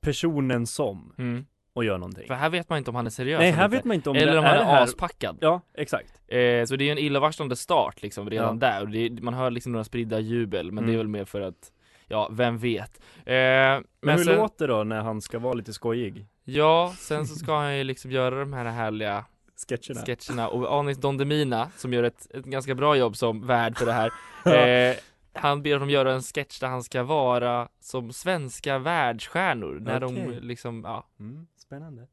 Personen 0.01 0.68
som 0.68 1.13
Mm. 1.18 1.46
Och 1.74 1.86
gör 1.86 1.98
någonting. 1.98 2.28
För 2.28 2.34
här 2.34 2.50
vet 2.50 2.70
man 2.70 2.78
inte 2.78 2.90
om 2.92 2.96
han 2.96 3.06
är 3.06 3.10
seriös 3.10 3.40
Nej, 3.40 3.48
eller 3.50 3.58
här 3.58 3.68
vet 3.70 3.86
man 3.86 3.96
inte 3.96 4.10
om 4.10 4.16
Eller 4.16 4.32
det 4.32 4.38
om 4.40 4.46
han 4.46 4.58
är 4.58 4.63
här- 4.63 4.84
aspackad. 4.84 5.38
Ja, 5.42 5.62
exakt. 5.78 6.22
Eh, 6.28 6.66
Så 6.66 6.75
det 6.75 6.88
är 6.88 6.92
en 6.92 6.98
illavarslande 6.98 7.56
start 7.56 8.01
liksom 8.01 8.30
redan 8.30 8.60
Ja. 8.62 8.68
där. 8.68 8.82
Och 8.82 8.90
det, 8.90 9.22
man 9.24 9.34
hör 9.34 9.51
liksom 9.51 9.72
några 9.72 9.84
spridda 9.84 10.20
jubel 10.20 10.72
men 10.72 10.84
det 10.86 10.90
är 10.92 10.94
Mm. 10.94 10.98
väl 10.98 11.08
mer 11.08 11.25
för 11.25 11.42
att 11.42 11.72
Ja, 12.08 12.30
vem 12.32 12.58
vet? 12.58 13.00
Eh, 13.18 13.34
Men, 13.34 13.84
Men 14.01 14.18
hur 14.18 14.24
sen, 14.25 14.36
låter 14.36 14.68
det 14.68 14.74
då 14.74 14.84
när 14.84 15.01
han 15.01 15.22
ska 15.22 15.40
vara 15.40 15.54
lite 15.54 15.74
skojig? 15.74 16.25
Ja, 16.44 16.94
sen 16.98 17.28
så 17.28 17.36
ska 17.36 17.58
han 17.58 17.78
ju 17.78 17.84
liksom 17.84 18.12
göra 18.12 18.40
de 18.40 18.54
här 18.54 18.66
härliga 18.66 19.25
Sketcherna. 19.70 20.06
sketcherna. 20.06 20.48
Och 20.48 20.80
Anis 20.80 20.98
Don 20.98 21.18
Demina 21.18 21.70
som 21.78 21.94
gör 21.94 22.04
ett, 22.04 22.28
ett 22.34 22.46
ganska 22.46 22.75
bra 22.75 22.96
jobb 22.96 23.16
som 23.18 23.48
värd 23.48 23.78
för 23.78 23.86
det 23.86 23.94
här 23.94 24.12
eh, 24.90 24.96
Han 25.34 25.63
ber 25.63 25.80
dem 25.80 25.90
göra 25.90 26.13
en 26.13 26.22
sketch 26.22 26.60
där 26.60 26.68
han 26.68 26.84
ska 26.84 27.04
vara 27.04 27.68
som 27.80 28.13
svenska 28.13 28.78
världsstjärnor 28.80 29.80
när 29.82 30.00
de 30.00 30.06
Okej. 30.13 30.40
liksom, 30.42 30.82
ja. 30.86 31.08
Mm, 31.20 31.48
Spännande 31.72 32.08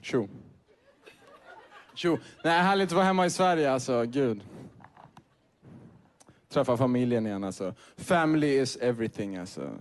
Tjo. 0.00 0.28
Tjo. 1.94 2.18
Nej, 2.44 2.62
härligt 2.62 2.88
att 2.88 2.92
vara 2.92 3.04
hemma 3.04 3.26
i 3.26 3.30
Sverige 3.30 3.72
alltså. 3.72 4.04
Gud. 4.04 4.44
Träffa 6.48 6.76
familjen 6.76 7.26
igen 7.26 7.44
alltså. 7.44 7.74
Family 7.96 8.60
is 8.60 8.76
everything 8.76 9.36
alltså. 9.36 9.78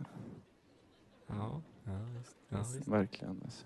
Ja, 1.27 1.61
ja, 1.83 1.91
visst, 2.17 2.37
ja, 2.49 2.57
visst. 2.57 2.87
Verkligen 2.87 3.41
alltså. 3.43 3.65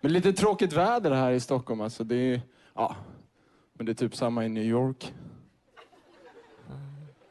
Men 0.00 0.12
lite 0.12 0.32
tråkigt 0.32 0.72
väder 0.72 1.10
här 1.10 1.32
i 1.32 1.40
Stockholm 1.40 1.80
alltså. 1.80 2.04
Det 2.04 2.16
är, 2.16 2.40
ja. 2.74 2.96
Men 3.72 3.86
det 3.86 3.92
är 3.92 3.94
typ 3.94 4.16
samma 4.16 4.44
i 4.44 4.48
New 4.48 4.64
York. 4.64 5.14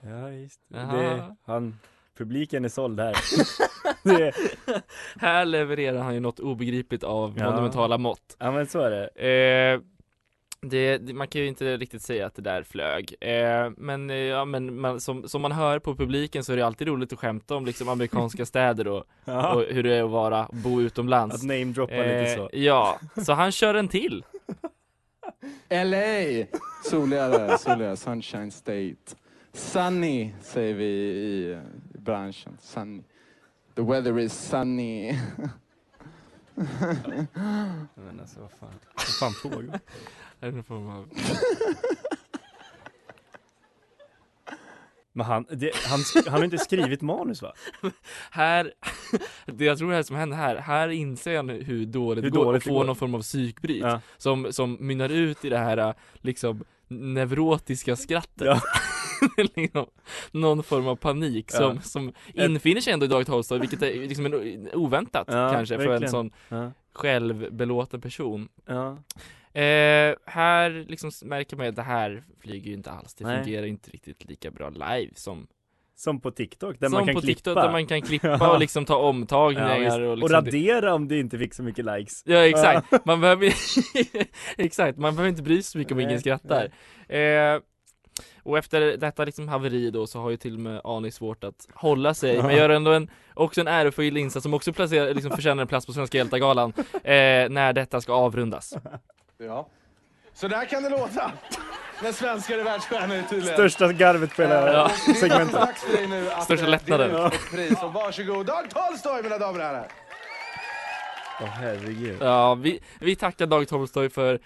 Ja 0.01 0.25
visst 0.25 0.61
det, 0.67 1.35
han, 1.43 1.79
Publiken 2.17 2.65
är 2.65 2.69
såld 2.69 2.99
här 2.99 3.15
det, 4.03 4.33
Här 5.19 5.45
levererar 5.45 5.97
han 5.99 6.13
ju 6.13 6.19
något 6.19 6.39
obegripligt 6.39 7.03
av 7.03 7.33
Ja. 7.37 7.49
monumentala 7.51 7.97
mått 7.97 8.35
Ja 8.39 8.51
men 8.51 8.67
så 8.67 8.79
är 8.81 8.91
det 8.91 9.07
eh, 9.73 9.79
det, 10.61 10.97
det, 10.97 11.13
man 11.13 11.27
kan 11.27 11.41
ju 11.41 11.47
inte 11.47 11.77
riktigt 11.77 12.01
säga 12.01 12.25
att 12.25 12.35
det 12.35 12.41
där 12.41 12.63
flög 12.63 13.15
eh, 13.21 13.69
Men, 13.77 14.09
eh, 14.09 14.15
ja, 14.15 14.45
men 14.45 14.79
man, 14.79 14.99
som, 15.01 15.27
som 15.29 15.41
man 15.41 15.51
hör 15.51 15.79
på 15.79 15.95
publiken 15.95 16.43
så 16.43 16.53
är 16.53 16.57
det 16.57 16.65
alltid 16.65 16.87
roligt 16.87 17.13
att 17.13 17.19
skämta 17.19 17.55
om 17.55 17.65
liksom 17.65 17.89
amerikanska 17.89 18.45
städer 18.53 18.87
och, 18.87 19.03
Ja. 19.25 19.53
och 19.53 19.63
hur 19.69 19.83
det 19.83 19.95
är 19.95 20.03
att 20.03 20.09
vara, 20.09 20.49
bo 20.51 20.81
utomlands 20.81 21.35
Att 21.35 21.43
namedroppa 21.43 21.93
lite 21.95 22.33
så 22.35 22.49
Ja, 22.53 22.99
så 23.25 23.33
han 23.33 23.51
kör 23.51 23.75
en 23.75 23.87
till 23.87 24.23
LA! 25.69 26.45
Soligare, 26.89 27.57
soligare. 27.57 27.97
Sunshine 27.97 28.51
State. 28.51 29.15
Sunny 29.53 30.33
säger 30.41 30.73
vi 30.73 30.85
i 30.85 31.57
branschen. 32.11 32.57
Sunny. 32.61 33.03
The 33.75 33.81
weather 33.81 34.19
is 34.19 34.33
sunny. 34.33 35.13
Men 37.95 38.19
alltså 38.21 38.39
vad 38.41 38.51
fan, 38.51 38.73
vad 38.95 39.01
fan 39.19 39.33
form 40.63 40.89
av- 40.89 41.09
Men 45.13 45.25
han, 45.25 45.45
det, 45.49 45.71
han, 45.75 45.99
han 46.25 46.33
har 46.33 46.43
inte 46.43 46.57
skrivit 46.57 47.01
manus 47.01 47.41
va? 47.41 47.53
Här, 48.31 48.73
det 49.45 49.65
jag 49.65 49.77
tror 49.77 49.89
det 49.89 49.95
här 49.95 50.03
som 50.03 50.15
händer 50.15 50.37
här, 50.37 50.55
här 50.55 50.89
inser 50.89 51.35
han 51.35 51.49
hur 51.49 51.85
dåligt 51.85 52.23
Hur 52.25 52.29
det 52.29 52.37
går 52.37 52.45
dåligt 52.45 52.57
och 52.67 52.73
får 52.73 52.83
någon 52.83 52.95
form 52.95 53.15
av 53.15 53.21
psykbryt 53.21 53.81
Ja. 53.83 54.01
som, 54.17 54.53
som 54.53 54.77
mynnar 54.79 55.09
ut 55.09 55.45
i 55.45 55.49
det 55.49 55.57
här 55.57 55.93
liksom 56.13 56.63
neurotiska 56.87 57.95
skrattet 57.95 58.45
Ja. 58.47 58.61
liksom, 59.55 59.85
Någon 60.31 60.63
form 60.63 60.87
av 60.87 60.95
panik 60.95 61.45
Ja. 61.53 61.57
som, 61.57 61.81
som 61.81 62.13
infinner 62.33 62.81
sig 62.81 62.93
ändå 62.93 63.05
i 63.05 63.09
Dag 63.09 63.25
Tolstoy, 63.25 63.59
vilket 63.59 63.81
är 63.81 63.93
liksom 64.07 64.25
en, 64.25 64.69
oväntat 64.73 65.27
Ja, 65.31 65.51
kanske 65.53 65.75
för 65.75 65.83
en 65.83 65.89
verkligen. 65.89 66.11
sån 66.11 66.31
Ja. 66.49 66.71
självbelåten 66.93 68.01
person 68.01 68.49
Ja. 68.65 68.97
Eh, 69.61 70.15
här 70.25 70.85
liksom 70.89 71.11
märker 71.25 71.57
man 71.57 71.67
att 71.67 71.75
det 71.75 71.81
här 71.81 72.23
flyger 72.41 72.67
ju 72.67 72.73
inte 72.73 72.91
alls. 72.91 73.13
Det 73.15 73.25
Nej. 73.25 73.43
fungerar 73.43 73.65
inte 73.65 73.91
riktigt 73.91 74.25
lika 74.29 74.51
bra 74.51 74.69
live 74.69 75.11
som 75.15 75.47
Som 75.95 76.19
på 76.21 76.31
TikTok 76.31 76.79
där 76.79 76.87
som 76.87 76.93
man 76.93 77.05
kan 77.05 77.15
på 77.15 77.21
klippa. 77.21 77.35
TikTok 77.35 77.55
där 77.55 77.71
man 77.71 77.85
kan 77.87 78.01
klippa 78.01 78.51
och 78.53 78.59
liksom 78.59 78.85
ta 78.85 78.93
Ja, 78.93 78.99
omtagningar 78.99 79.79
visst. 79.79 79.97
och, 79.97 80.03
och 80.11 80.17
liksom 80.17 80.35
radera 80.35 80.93
om 80.93 81.07
det 81.07 81.19
inte 81.19 81.37
fick 81.37 81.53
så 81.53 81.63
mycket 81.63 81.85
likes. 81.85 82.23
Ja 82.25 82.37
exakt, 82.47 83.05
man 83.05 83.21
behöver 83.21 83.53
Exakt, 84.57 84.97
man 84.97 85.15
behöver 85.15 85.29
inte 85.29 85.41
bry 85.43 85.55
sig 85.55 85.63
så 85.63 85.77
mycket 85.77 85.91
om 85.91 85.97
Nej, 85.97 86.05
ingen 86.07 86.19
skrattar 86.19 86.65
eh, 87.07 87.59
Och 88.43 88.57
efter 88.57 88.97
detta 88.97 89.25
liksom 89.25 89.47
haveri 89.47 89.91
då 89.91 90.07
så 90.07 90.19
har 90.19 90.29
ju 90.29 90.37
till 90.37 90.53
och 90.53 90.59
med 90.59 90.81
Ani 90.83 91.11
svårt 91.11 91.43
att 91.43 91.67
hålla 91.73 92.13
sig. 92.13 92.43
Men 92.43 92.55
gör 92.55 92.69
ändå 92.69 92.91
en, 92.91 93.09
också 93.33 93.61
en 93.61 93.67
ärofull 93.67 94.17
insats 94.17 94.43
som 94.43 94.53
också 94.53 94.73
placerar, 94.73 95.13
liksom 95.13 95.31
förtjänar 95.31 95.61
en 95.61 95.67
plats 95.67 95.85
på 95.85 95.93
Svenska 95.93 96.17
hjältar-galan 96.17 96.73
eh, 96.93 97.49
När 97.49 97.73
detta 97.73 98.01
ska 98.01 98.13
avrundas 98.13 98.73
Ja. 99.37 99.67
Så 100.33 100.47
där 100.47 100.65
kan 100.65 100.83
det 100.83 100.89
låta 100.89 101.31
när 102.03 102.11
svenskar 102.11 102.57
är 102.57 102.63
världsstjärnor 102.63 103.23
tydligen. 103.29 103.53
Största 103.53 103.93
garvet 103.93 104.35
på 104.35 104.41
hela 104.41 104.73
Ja. 104.73 104.91
Det 105.05 105.11
är 105.11 105.15
segmentet. 105.15 106.43
Största 106.43 106.65
eh, 106.65 106.69
lättnaden. 106.69 107.31
pris. 107.51 107.83
Och 107.83 107.93
varsågod, 107.93 108.45
Dag 108.45 108.69
Tolstoy 108.69 109.23
mina 109.23 109.37
damer 109.37 109.59
och 109.59 109.65
herrar. 109.65 109.87
Åh 111.41 111.47
herregud. 111.47 112.17
Ja, 112.21 112.55
vi, 112.55 112.79
vi 112.99 113.15
tackar 113.15 113.47
Dag 113.47 113.67
Tolstoy 113.67 114.09
för 114.09 114.39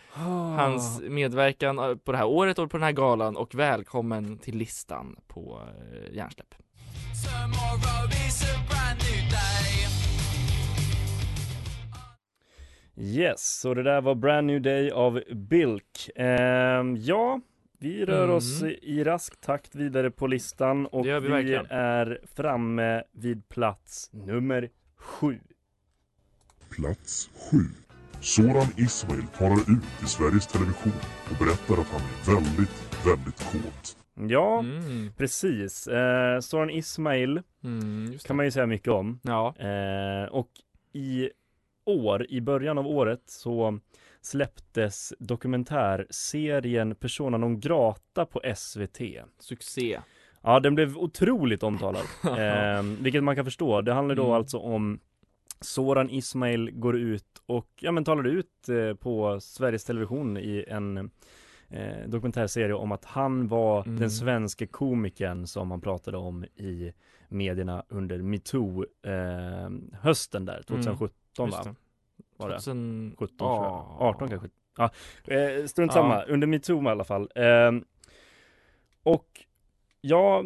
hans 0.58 1.02
medverkan 1.02 1.80
eh, 1.80 1.96
på 1.96 2.12
det 2.12 2.18
här 2.18 2.26
året 2.26 2.60
och 2.60 2.72
på 2.72 2.78
den 2.78 2.84
här 2.84 2.92
galan 2.92 3.38
och 3.38 3.56
välkommen 3.56 4.38
till 4.38 4.58
listan 4.58 5.16
på 5.28 5.62
eh, 5.94 6.16
Hjärnsläpp 6.16 6.54
Yes, 12.98 13.60
så 13.60 13.74
det 13.74 13.84
där 13.84 14.02
var 14.02 14.16
Brand 14.16 14.48
New 14.48 14.62
Day 14.62 14.92
av 14.92 15.22
Bilk. 15.36 16.10
Ehm, 16.16 16.96
ja, 16.98 17.40
vi 17.80 18.06
rör 18.06 18.24
Mm. 18.24 18.36
oss 18.36 18.64
i 18.82 19.04
rask 19.04 19.42
takt 19.42 19.76
vidare 19.76 20.12
på 20.12 20.28
listan 20.28 20.86
och 20.86 21.06
vi 21.06 21.20
vi 21.20 21.60
är 21.70 22.20
framme 22.36 23.04
vid 23.12 23.50
plats 23.50 24.10
nummer 24.14 24.70
sju. 24.98 25.40
Plats 26.76 27.30
7. 27.52 27.58
Soran 28.22 28.68
Ismail 28.78 29.28
talar 29.38 29.56
ut 29.56 30.04
i 30.04 30.06
Sveriges 30.06 30.48
Television 30.48 30.94
och 31.32 31.38
berättar 31.46 31.82
att 31.82 31.88
han 31.88 32.02
är 32.02 32.36
väldigt, 32.36 33.06
väldigt 33.08 33.40
kåt. 33.52 33.98
Ja, 34.30 34.60
Mm. 34.60 35.14
precis. 35.18 35.88
Eh, 35.88 36.40
Soran 36.40 36.70
Ismail 36.70 37.42
Mm, 37.64 38.18
kan 38.28 38.36
man 38.36 38.46
ju 38.46 38.52
säga 38.52 38.66
mycket 38.66 38.88
om. 38.94 39.20
Ja, 39.24 39.56
Eh, 39.60 40.30
och 40.32 40.50
i 40.94 41.30
år, 41.86 42.26
i 42.30 42.42
början 42.42 42.78
av 42.78 42.88
året 42.88 43.22
så 43.26 43.80
släpptes 44.22 45.14
dokumentärserien 45.20 46.96
Persona 46.96 47.38
non 47.38 47.60
grata 47.60 48.26
på 48.26 48.42
SVT. 48.56 49.02
succé 49.40 50.00
Ja, 50.44 50.60
den 50.60 50.76
blev 50.76 50.98
otroligt 50.98 51.64
omtalad, 51.64 52.02
eh, 52.24 52.84
vilket 53.02 53.24
man 53.24 53.36
kan 53.36 53.46
förstå. 53.46 53.82
Det 53.82 53.94
handlar 53.94 54.16
då 54.16 54.24
Mm. 54.24 54.36
alltså 54.36 54.58
om 54.58 55.00
Soran 55.62 56.10
Ismail 56.10 56.72
går 56.72 56.98
ut 56.98 57.42
och 57.46 57.68
ja, 57.80 57.92
men 57.92 58.04
talar 58.04 58.28
ut 58.28 58.70
eh, 58.70 58.94
på 58.96 59.40
Sveriges 59.42 59.84
Television 59.84 60.38
i 60.38 60.66
en 60.68 60.98
eh, 61.70 62.08
dokumentärserie 62.08 62.74
om 62.74 62.92
att 62.92 63.06
han 63.06 63.48
var 63.48 63.84
Mm. 63.84 64.00
den 64.00 64.12
svenska 64.12 64.68
komikern 64.68 65.48
som 65.48 65.68
man 65.68 65.82
pratade 65.82 66.18
om 66.18 66.44
i 66.44 66.94
medierna 67.30 67.84
under 67.90 68.18
metoo 68.22 68.86
eh, 69.04 69.70
hösten 70.02 70.46
där, 70.46 70.62
2017 70.68 71.14
Mm. 71.40 71.52
va? 71.52 71.76
Var 72.38 72.50
det? 72.50 72.60
2017 72.60 73.16
17 73.18 73.38
tror 73.38 73.50
jag. 73.50 73.64
Ja. 73.64 73.98
18 74.00 74.30
kanske. 74.30 74.50
Ja, 74.78 74.90
eh, 75.28 75.66
strunt 75.66 75.94
samma. 75.94 76.24
Under 76.24 76.48
metoo 76.48 76.84
i 76.84 76.88
alla 76.88 77.04
fall. 77.04 77.30
Eh, 77.36 77.72
och 79.04 79.28
ja, 80.02 80.44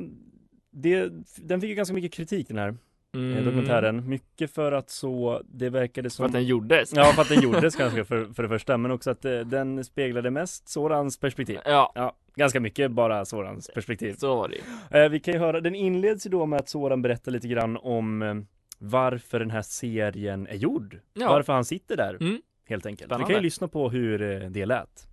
det, 0.72 1.10
den 1.38 1.62
fick 1.62 1.70
ju 1.70 1.76
ganska 1.76 1.94
mycket 1.96 2.14
kritik 2.14 2.48
den 2.48 2.58
här 2.58 2.76
Mm. 3.16 3.38
eh, 3.38 3.44
dokumentären. 3.44 4.10
Mycket 4.10 4.52
för 4.54 4.72
att 4.72 4.90
så, 4.90 5.42
det 5.46 5.70
verkade 5.70 6.10
För 6.10 6.16
som 6.16 6.26
att 6.26 6.32
den 6.32 6.44
gjordes 6.44 6.94
Ja, 6.96 7.04
för 7.04 7.22
att 7.22 7.30
den 7.30 7.42
gjordes 7.44 7.76
kanske 7.76 8.06
för, 8.06 8.26
för 8.34 8.44
det 8.44 8.50
första, 8.50 8.78
men 8.78 8.92
också 8.92 9.12
att 9.12 9.26
eh, 9.26 9.40
den 9.40 9.84
speglade 9.84 10.32
mest 10.32 10.70
Sorans 10.70 11.20
perspektiv. 11.20 11.60
Ja, 11.66 11.92
Ja, 11.96 12.16
ganska 12.36 12.60
mycket 12.60 12.92
bara 12.92 13.26
Sorans 13.26 13.70
perspektiv. 13.74 14.14
så 14.14 14.36
var 14.36 14.48
det. 14.90 15.00
Eh, 15.04 15.10
vi 15.10 15.20
kan 15.20 15.34
ju 15.34 15.40
höra, 15.40 15.62
den 15.62 15.76
inleds 15.76 16.26
ju 16.26 16.30
då 16.30 16.46
med 16.46 16.60
att 16.60 16.70
Soran 16.70 17.02
berättar 17.02 17.32
lite 17.32 17.48
grann 17.48 17.78
om 17.78 18.22
eh, 18.22 18.36
varför 18.80 19.40
den 19.40 19.52
här 19.52 19.62
serien 19.62 20.48
är 20.48 20.56
gjord. 20.56 21.00
Ja. 21.14 21.30
Varför 21.30 21.54
han 21.54 21.66
sitter 21.66 21.98
där, 21.98 22.18
Mm. 22.22 22.42
helt 22.70 22.86
enkelt. 22.86 23.08
Spännande. 23.10 23.28
Vi 23.28 23.34
kan 23.34 23.42
ju 23.42 23.44
lyssna 23.44 23.68
på 23.68 23.90
hur 23.90 24.20
det 24.50 24.66
lät. 24.66 25.08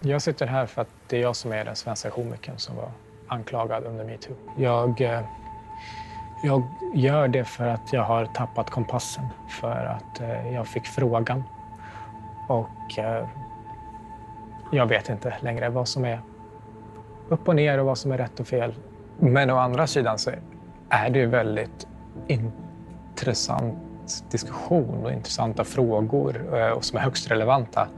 Jag 0.00 0.22
sitter 0.22 0.46
här 0.46 0.66
för 0.66 0.82
att 0.82 0.88
det 1.08 1.16
är 1.16 1.20
jag 1.20 1.36
som 1.36 1.52
är 1.52 1.64
den 1.64 1.76
svenska 1.76 2.10
komikern 2.10 2.58
som 2.58 2.76
var 2.76 2.90
anklagad 3.26 3.84
under 3.84 4.04
metoo. 4.04 4.34
Jag, 4.58 5.00
eh, 5.00 5.20
jag 6.42 6.62
gör 6.94 7.28
det 7.28 7.44
för 7.44 7.66
att 7.66 7.92
jag 7.92 8.02
har 8.02 8.26
tappat 8.26 8.70
kompassen. 8.70 9.24
För 9.48 9.84
att 9.86 10.20
eh, 10.20 10.54
jag 10.54 10.66
fick 10.66 10.86
frågan. 10.86 11.44
Och 12.48 12.98
eh, 12.98 13.26
jag 14.72 14.86
vet 14.86 15.08
inte 15.08 15.34
längre 15.40 15.68
vad 15.68 15.88
som 15.88 16.04
är 16.04 16.20
upp 17.28 17.48
och 17.48 17.56
ner 17.56 17.78
och 17.78 17.86
vad 17.86 17.98
som 17.98 18.12
är 18.12 18.18
rätt 18.18 18.40
och 18.40 18.46
fel. 18.46 18.74
Men 19.18 19.50
å 19.50 19.56
andra 19.56 19.86
sidan 19.86 20.18
så 20.18 20.30
är 20.88 21.10
det 21.10 21.18
ju 21.18 21.26
väldigt 21.26 21.86
intressant 22.26 23.78
diskussion 24.30 25.04
och 25.04 25.12
intressanta 25.12 25.64
frågor 25.64 26.58
eh, 26.58 26.68
och 26.70 26.84
som 26.84 26.98
är 26.98 27.02
högst 27.02 27.30
relevanta. 27.30 27.88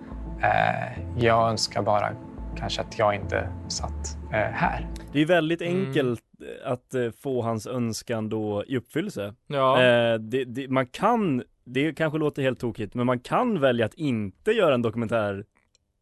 Eh, 0.42 0.98
Jag 1.16 1.50
önskar 1.50 1.82
bara 1.82 2.08
kanske 2.56 2.80
att 2.80 2.98
jag 2.98 3.14
inte 3.14 3.48
satt 3.68 4.16
eh, 4.32 4.38
här. 4.38 4.86
Det 5.12 5.18
är 5.18 5.20
ju 5.20 5.26
väldigt 5.26 5.60
Mm. 5.62 5.86
enkelt 5.86 6.20
att 6.64 6.94
eh, 6.94 7.10
få 7.10 7.42
hans 7.42 7.66
önskan 7.66 8.28
då 8.28 8.64
i 8.66 8.76
uppfyllelse. 8.76 9.34
Ja, 9.46 9.82
Eh, 9.82 10.18
det, 10.18 10.44
det, 10.44 10.68
man 10.68 10.86
kan, 10.86 11.42
det 11.64 11.92
kanske 11.94 12.18
låter 12.18 12.42
helt 12.42 12.60
tokigt, 12.60 12.94
men 12.94 13.06
man 13.06 13.20
kan 13.20 13.60
välja 13.60 13.86
att 13.86 13.94
inte 13.94 14.52
göra 14.52 14.74
en 14.74 14.82
dokumentär 14.82 15.44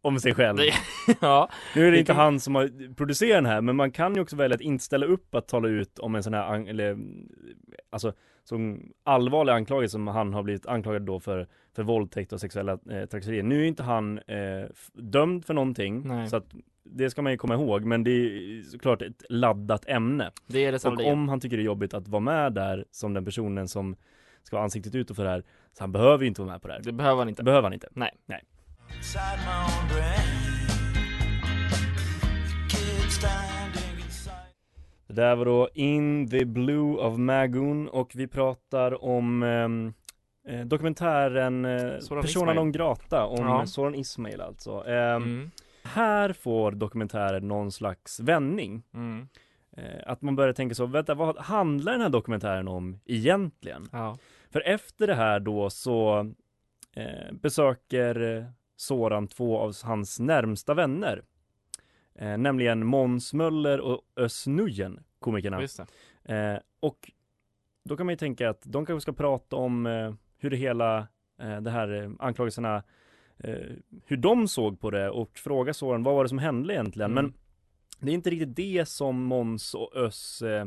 om 0.02 0.18
sig 0.20 0.34
själv. 0.34 0.56
det, 0.56 0.72
ja. 1.20 1.48
Nu 1.76 1.86
är 1.86 1.90
det 1.92 1.98
inte 1.98 2.12
kan- 2.12 2.16
han 2.16 2.40
som 2.40 2.54
har 2.54 2.94
producerat 2.94 3.36
den 3.36 3.46
här, 3.46 3.60
men 3.60 3.76
man 3.76 3.90
kan 3.90 4.14
ju 4.14 4.20
också 4.20 4.36
välja 4.36 4.54
att 4.54 4.60
inte 4.60 4.84
ställa 4.84 5.06
upp 5.06 5.34
att 5.34 5.48
tala 5.48 5.68
ut 5.68 5.98
om 5.98 6.14
en 6.14 6.22
sån 6.22 6.34
här, 6.34 6.68
eller 6.68 6.98
alltså 7.90 8.12
som 8.44 8.92
allvarlig 9.04 9.52
anklagelse 9.52 9.92
som 9.92 10.06
han 10.06 10.34
har 10.34 10.42
blivit 10.42 10.66
anklagad 10.66 11.02
då 11.02 11.20
för, 11.20 11.46
för 11.76 11.82
våldtäkt 11.82 12.32
och 12.32 12.40
sexuella 12.40 12.72
eh, 12.72 13.04
trakasserier. 13.06 13.42
Nu 13.42 13.62
är 13.62 13.66
inte 13.66 13.82
han 13.82 14.18
eh, 14.18 14.66
dömd 14.92 15.44
för 15.44 15.54
någonting, 15.54 16.08
Nej. 16.08 16.28
så 16.28 16.36
att 16.36 16.54
det 16.84 17.10
ska 17.10 17.22
man 17.22 17.32
ju 17.32 17.38
komma 17.38 17.54
ihåg, 17.54 17.84
men 17.84 18.04
det 18.04 18.10
är 18.10 18.62
såklart 18.62 19.02
ett 19.02 19.22
laddat 19.28 19.84
ämne. 19.88 20.30
Det 20.46 20.64
är 20.64 20.72
det 20.72 20.84
Och 20.84 21.12
om 21.12 21.28
han 21.28 21.40
tycker 21.40 21.56
det 21.56 21.62
är 21.62 21.64
jobbigt 21.64 21.94
att 21.94 22.08
vara 22.08 22.20
med 22.20 22.52
där 22.52 22.84
som 22.90 23.14
den 23.14 23.24
personen 23.24 23.68
som 23.68 23.96
ska 24.42 24.56
vara 24.56 24.64
ansiktet 24.64 24.94
utåt 24.94 25.16
för 25.16 25.24
det 25.24 25.30
här, 25.30 25.44
så 25.72 25.82
han 25.82 25.92
behöver 25.92 26.22
ju 26.24 26.28
inte 26.28 26.40
vara 26.42 26.52
med 26.52 26.62
på 26.62 26.68
det 26.68 26.74
här. 26.74 26.80
Det 26.82 26.92
behöver 26.92 27.16
han 27.18 27.26
Det 27.26 27.30
inte. 27.30 27.42
behöver 27.44 27.62
han 27.62 27.72
inte. 27.72 27.88
Nej. 27.92 28.10
Nej. 28.26 28.42
Det 35.06 35.14
där 35.14 35.36
var 35.36 35.44
då 35.44 35.68
In 35.74 36.30
the 36.30 36.44
Blue 36.44 36.96
of 36.96 37.18
Magoon 37.18 37.88
och 37.88 38.12
vi 38.14 38.26
pratar 38.26 39.04
om 39.04 39.42
ehm, 39.42 39.92
eh, 40.48 40.60
dokumentären 40.66 41.64
eh, 41.64 41.80
Persona 41.92 42.22
Ismail. 42.24 42.56
non 42.56 42.72
grata 42.72 43.24
om 43.26 43.46
Ja. 43.46 43.66
Soran 43.66 43.94
Ismail 43.94 44.40
alltså. 44.40 44.84
Ehm, 44.86 45.22
Mm. 45.22 45.50
Här 45.82 46.32
får 46.32 46.72
dokumentären 46.72 47.48
någon 47.48 47.72
slags 47.72 48.20
vändning. 48.20 48.82
Mm. 48.94 49.28
Eh, 49.76 50.00
att 50.06 50.22
man 50.22 50.36
börjar 50.36 50.52
tänka 50.52 50.74
så, 50.74 50.86
vänta 50.86 51.14
vad 51.14 51.38
handlar 51.38 51.92
den 51.92 52.00
här 52.00 52.08
dokumentären 52.08 52.68
om 52.68 52.98
egentligen? 53.04 53.88
Ja. 53.92 54.18
För 54.50 54.60
efter 54.60 55.06
det 55.06 55.14
här 55.14 55.40
då 55.40 55.70
så 55.70 56.32
eh, 56.96 57.32
besöker 57.32 58.46
Soran 58.76 59.28
två 59.28 59.58
av 59.58 59.74
hans 59.84 60.20
närmsta 60.20 60.74
vänner. 60.74 61.22
Eh, 62.14 62.38
nämligen 62.38 62.86
Måns 62.86 63.32
Möller 63.34 63.80
och 63.80 64.00
Özz 64.16 64.46
Nujen, 64.46 65.00
komikerna. 65.18 65.62
Eh, 66.24 66.56
och 66.80 67.12
då 67.84 67.96
kan 67.96 68.06
man 68.06 68.12
ju 68.12 68.16
tänka 68.16 68.50
att 68.50 68.62
de 68.64 68.86
kanske 68.86 69.02
ska 69.02 69.12
prata 69.12 69.56
om 69.56 69.86
eh, 69.86 70.14
hur 70.38 70.50
det 70.50 70.56
hela, 70.56 70.98
eh, 71.40 71.60
det 71.60 71.70
här 71.70 72.02
eh, 72.02 72.10
anklagelserna, 72.18 72.82
hur 74.06 74.16
de 74.16 74.48
såg 74.48 74.80
på 74.80 74.90
det 74.90 75.10
och 75.10 75.38
fråga 75.38 75.74
Soran 75.74 76.02
vad 76.02 76.14
var 76.14 76.22
det 76.22 76.28
som 76.28 76.38
hände 76.38 76.74
egentligen. 76.74 77.10
Mm. 77.10 77.24
Men 77.24 77.34
det 78.00 78.10
är 78.10 78.14
inte 78.14 78.30
riktigt 78.30 78.56
det 78.56 78.88
som 78.88 79.22
Måns 79.22 79.74
och 79.74 79.96
Özz 79.96 80.42
eh, 80.42 80.66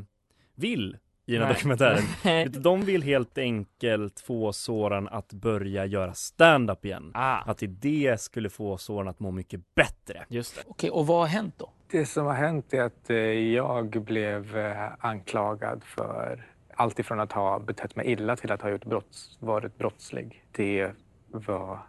vill 0.56 0.98
i 1.26 1.34
den 1.34 1.42
här 1.42 1.48
Nej. 1.50 1.56
dokumentären. 1.56 2.52
De 2.64 2.82
vill 2.86 3.04
helt 3.04 3.38
enkelt 3.38 4.20
få 4.20 4.54
Soran 4.54 5.08
att 5.08 5.34
börja 5.34 5.86
göra 5.86 6.14
stand-up 6.14 6.86
igen. 6.86 7.12
Ah, 7.14 7.38
Att 7.38 7.58
det 7.58 7.68
det 7.68 8.22
skulle 8.22 8.50
få 8.50 8.78
Soran 8.78 9.08
att 9.08 9.20
må 9.20 9.32
mycket 9.32 9.76
bättre. 9.76 10.26
just 10.30 10.56
det. 10.56 10.62
Okej, 10.68 10.90
och 10.90 11.08
vad 11.08 11.20
har 11.20 11.28
hänt 11.28 11.54
då? 11.58 11.72
Det 11.92 12.06
som 12.06 12.26
har 12.26 12.34
hänt 12.34 12.74
är 12.74 12.82
att 12.82 13.10
eh, 13.10 13.18
jag 13.54 13.90
blev 14.04 14.58
eh, 14.58 14.92
anklagad 15.00 15.84
för 15.84 16.48
allt 16.74 17.00
ifrån 17.00 17.20
att 17.20 17.32
ha 17.32 17.60
betett 17.60 17.96
mig 17.96 18.12
illa 18.12 18.36
till 18.36 18.52
att 18.52 18.62
ha 18.62 18.70
gjort 18.70 18.86
brotts, 18.86 19.38
varit 19.40 19.78
brottslig. 19.78 20.44
Det 20.52 20.92
var 21.32 21.80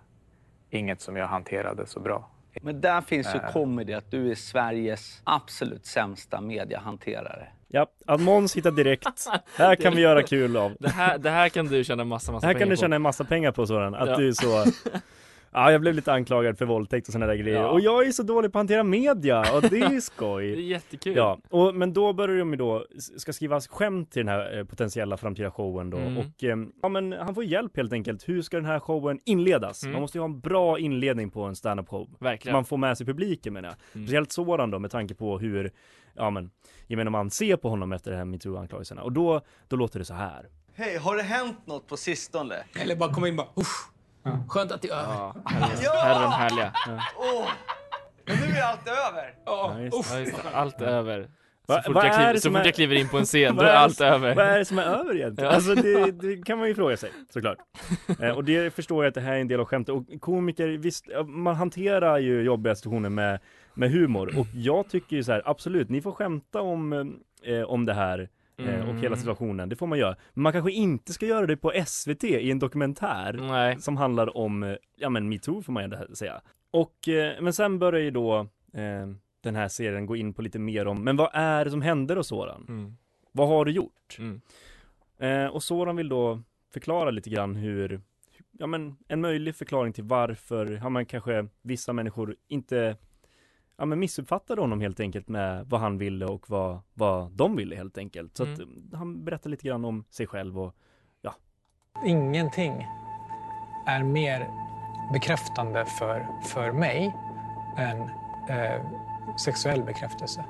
inget 0.71 1.01
som 1.01 1.17
jag 1.17 1.27
hanterade 1.27 1.87
så 1.87 2.01
bra. 2.01 2.31
Men 2.63 2.81
där 2.81 3.01
finns 3.01 3.27
ju 3.35 3.39
Eh. 3.39 3.53
comedy, 3.53 3.93
att 3.93 4.11
du 4.11 4.31
är 4.31 4.35
Sveriges 4.35 5.21
absolut 5.25 5.87
sämsta 5.87 6.41
mediahanterare. 6.41 7.47
Ja, 7.69 7.87
att 8.07 8.21
Måns 8.21 8.57
hittar 8.57 8.71
direkt. 8.71 9.07
Här 9.57 9.77
kan 9.77 9.95
vi 9.95 10.01
göra 10.03 10.23
kul 10.23 10.57
av. 10.57 10.77
Det 10.81 10.89
här, 10.89 11.19
det 11.19 11.31
här 11.31 11.49
kan 11.49 11.67
du 11.67 11.85
tjäna 11.85 12.05
massa, 12.05 12.33
massa 12.33 12.47
Här 12.47 12.55
pengar 12.55 12.61
kan 12.67 12.69
du 12.71 12.77
på. 12.77 12.81
tjäna 12.81 12.97
en 12.97 13.03
massa 13.03 13.25
pengar 13.25 13.53
på 13.53 13.67
sådan. 13.67 13.95
Att 13.95 14.09
Ja. 14.09 14.17
du 14.17 14.29
är 14.29 14.33
så 14.33 14.65
Ja, 15.53 15.73
jag 15.73 15.81
blev 15.81 15.95
lite 15.95 16.13
anklagad 16.13 16.59
för 16.59 16.65
våldtäkt 16.65 17.09
och 17.09 17.13
sådana 17.13 17.27
där 17.27 17.39
grejer. 17.39 17.61
Ja. 17.61 17.69
Och 17.69 17.81
jag 17.81 18.07
är 18.07 18.13
så 18.13 18.23
dålig 18.23 18.53
på 18.53 18.59
att 18.59 18.61
hantera 18.61 18.83
media 18.83 19.55
och 19.55 19.63
det 19.63 19.79
är 19.79 20.01
skoj. 20.01 20.47
Det 20.47 20.63
är 20.63 20.63
jättekul. 20.63 21.17
Ja, 21.17 21.39
och, 21.49 21.75
men 21.75 21.93
då 21.93 22.13
börjar 22.13 22.39
de 22.39 22.51
ju 22.51 22.57
då, 22.57 22.87
ska 23.17 23.33
skriva 23.33 23.61
skämt 23.61 24.13
till 24.13 24.27
den 24.27 24.29
här 24.29 24.59
eh, 24.59 24.65
potentiella 24.65 25.17
framtida 25.17 25.51
showen 25.51 25.91
då. 25.91 25.97
Mm. 25.97 26.19
Och 26.19 26.45
eh, 26.45 26.57
ja 26.83 26.89
men 26.89 27.13
han 27.13 27.35
får 27.35 27.45
hjälp 27.45 27.77
helt 27.77 27.93
enkelt. 27.93 28.29
Hur 28.29 28.43
ska 28.43 28.57
den 28.57 28.67
här 28.67 28.81
showen 28.81 29.21
inledas? 29.25 29.83
Mm. 29.83 29.93
Man 29.93 30.01
måste 30.01 30.19
ju 30.19 30.23
ha 30.23 30.29
en 30.29 30.41
bra 30.41 30.79
inledning 30.79 31.31
på 31.31 31.43
en 31.43 31.57
stand-up 31.57 31.89
show. 31.89 32.11
Verkligen. 32.21 32.53
Man 32.53 32.65
får 32.65 32.77
med 32.77 32.99
sig 32.99 33.07
publiken 33.07 33.53
menar 33.53 33.69
jag. 33.69 33.77
Mm. 33.95 34.07
Speciellt 34.07 34.33
sådan 34.33 34.71
då 34.71 34.79
med 34.79 34.91
tanke 34.91 35.15
på 35.15 35.39
hur, 35.39 35.73
ja 36.15 36.31
men, 36.31 36.51
gemene 36.87 37.11
man 37.11 37.31
ser 37.31 37.57
på 37.57 37.69
honom 37.69 37.93
efter 37.93 38.11
de 38.11 38.17
här 38.17 38.25
metoo-anklagelserna. 38.25 39.03
Och 39.03 39.13
då, 39.13 39.41
då 39.69 39.77
låter 39.77 39.99
det 39.99 40.05
så 40.05 40.15
här. 40.15 40.49
Hej, 40.75 40.97
har 40.97 41.17
det 41.17 41.23
hänt 41.23 41.67
något 41.67 41.87
på 41.87 41.97
sistone? 41.97 42.55
Eller 42.81 42.97
bara 42.97 43.13
komma 43.13 43.29
in 43.29 43.39
och 43.39 43.47
bara 43.47 43.63
usch. 43.63 43.96
Skönt 44.49 44.73
att 44.73 44.83
det 44.83 44.89
är 44.89 44.95
över. 44.95 45.33
Här 46.03 46.17
är 46.17 46.23
de 46.23 46.33
härliga. 46.33 46.73
Åh! 47.17 47.49
Men 48.27 48.37
nu 48.37 48.57
är 48.57 48.63
allt 48.63 48.89
över! 48.89 49.35
Ja, 49.47 49.81
just, 49.81 50.13
ja, 50.13 50.19
just 50.19 50.43
det. 50.43 50.51
Allt 50.57 50.81
är 50.81 50.87
över. 50.87 51.29
Så 51.67 51.73
Va- 51.73 51.83
fort, 51.87 51.95
jag, 51.97 52.15
kliver, 52.15 52.37
så 52.37 52.51
fort 52.51 52.61
är- 52.61 52.65
jag 52.65 52.75
kliver 52.75 52.95
in 52.97 53.09
på 53.09 53.19
en 53.19 53.25
scen, 53.25 53.57
då 53.57 53.63
är 53.63 53.67
det- 53.67 53.79
allt 53.79 54.01
över. 54.01 54.35
Vad 54.35 54.45
är 54.45 54.59
det 54.59 54.65
som 54.65 54.79
är 54.79 54.83
över 54.83 55.17
egentligen? 55.17 55.51
Ja. 55.51 55.55
Alltså 55.57 55.75
det, 55.75 56.11
det 56.11 56.43
kan 56.47 56.59
man 56.59 56.69
ju 56.69 56.75
fråga 56.75 56.97
sig 56.97 57.11
såklart. 57.33 57.59
Eh, 58.21 58.31
och 58.31 58.45
det 58.45 58.75
förstår 58.75 59.05
jag 59.05 59.09
att 59.09 59.15
det 59.15 59.21
här 59.21 59.33
är 59.33 59.41
en 59.41 59.49
del 59.49 59.61
av 59.61 59.67
skämtet. 59.67 59.95
Och 59.95 60.21
komiker, 60.21 60.69
visst, 60.69 61.05
ja, 61.09 61.23
man 61.23 61.55
hanterar 61.57 62.19
ju 62.19 62.43
jobbiga 62.43 62.75
situationer 62.75 63.09
med, 63.09 63.39
med 63.75 63.91
humor. 63.91 64.35
Och 64.39 64.47
jag 64.55 64.89
tycker 64.91 65.17
ju 65.17 65.25
så 65.25 65.33
här, 65.33 65.43
absolut, 65.45 65.89
ni 65.91 66.01
får 66.03 66.13
skämta 66.13 66.61
om, 66.61 66.93
eh, 67.45 67.63
om 67.63 67.87
det 67.87 67.95
här. 67.95 68.29
Eh, 68.59 68.65
Och 68.81 68.89
Mm. 68.91 68.97
hela 69.03 69.17
situationen, 69.17 69.69
det 69.69 69.77
får 69.77 69.87
man 69.87 69.99
göra. 69.99 70.17
Men 70.35 70.43
man 70.43 70.53
kanske 70.53 70.73
inte 70.73 71.13
ska 71.13 71.27
göra 71.27 71.47
det 71.47 71.57
på 71.57 71.73
SVT 71.87 72.25
i 72.25 72.51
en 72.51 72.59
dokumentär 72.59 73.33
Nej. 73.33 73.81
som 73.81 73.97
handlar 73.97 74.37
om, 74.37 74.63
eh, 74.63 74.77
ja 74.97 75.09
men 75.11 75.29
metoo 75.29 75.63
får 75.63 75.73
man 75.73 75.85
ändå 75.85 75.97
säga. 76.15 76.41
Och, 76.71 77.09
eh, 77.09 77.41
men 77.41 77.53
sen 77.53 77.79
börjar 77.79 78.01
ju 78.01 78.11
då 78.11 78.39
eh, 78.73 79.07
den 79.41 79.57
här 79.57 79.69
serien 79.69 80.07
gå 80.07 80.17
in 80.17 80.35
på 80.35 80.43
lite 80.43 80.59
mer 80.59 80.87
om, 80.87 81.05
men 81.05 81.17
vad 81.17 81.31
är 81.33 81.65
det 81.65 81.71
som 81.71 81.83
händer 81.83 82.17
hos 82.17 82.29
Soran? 82.29 82.67
Mm. 82.69 82.97
Vad 83.33 83.49
har 83.49 83.65
du 83.65 83.73
gjort? 83.73 84.17
Mm. 84.19 84.41
Eh, 85.19 85.47
och 85.47 85.63
Soran 85.63 85.97
vill 85.97 86.09
då 86.09 86.43
förklara 86.73 87.11
lite 87.11 87.31
grann 87.31 87.55
hur, 87.57 88.01
ja 88.53 88.67
men 88.67 88.97
en 89.09 89.21
möjlig 89.21 89.55
förklaring 89.57 89.93
till 89.93 90.05
varför, 90.05 90.67
ja 90.83 90.89
men 90.89 91.07
kanske 91.07 91.47
vissa 91.63 91.93
människor 91.93 92.37
inte, 92.49 92.97
ja 93.79 93.85
men 93.87 93.99
missuppfattade 93.99 94.61
honom 94.61 94.81
helt 94.81 95.01
enkelt 95.01 95.29
med 95.29 95.67
vad 95.67 95.81
han 95.81 95.99
ville 95.99 96.27
och 96.27 96.51
vad, 96.51 96.79
vad 96.95 97.31
de 97.33 97.57
ville 97.57 97.77
helt 97.77 97.99
enkelt. 97.99 98.37
Så 98.37 98.43
att 98.43 98.59
Mm. 98.59 98.91
eh, 98.93 98.99
han 98.99 99.25
berättar 99.25 99.51
lite 99.51 99.69
grann 99.69 99.85
om 99.85 100.05
sig 100.11 100.27
själv 100.27 100.59
och, 100.59 100.75
ja. 101.23 101.35
Ingenting 102.05 102.87
är 103.87 104.03
mer 104.03 104.49
bekräftande 105.13 105.85
för, 105.85 106.27
för 106.45 106.73
mig 106.73 107.15
än 107.77 108.01
eh, 108.49 108.83
sexuell 109.37 109.83
bekräftelse. 109.83 110.45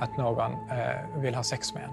Att 0.00 0.16
någon 0.16 0.52
eh, 0.52 1.18
vill 1.20 1.34
ha 1.34 1.42
sex 1.42 1.74
med 1.74 1.82
en. 1.82 1.90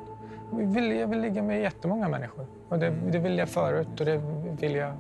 Jag 0.60 0.68
vill, 0.74 0.92
jag 0.92 1.08
vill 1.08 1.20
ligga 1.22 1.44
med 1.44 1.62
jättemånga 1.62 2.10
människor. 2.10 2.46
Och 2.70 2.80
det, 2.80 2.90
det 2.90 3.20
vill 3.20 3.38
jag 3.38 3.50
förut 3.50 4.00
och 4.00 4.06
det 4.06 4.18
vill 4.62 4.76
jag... 4.76 4.94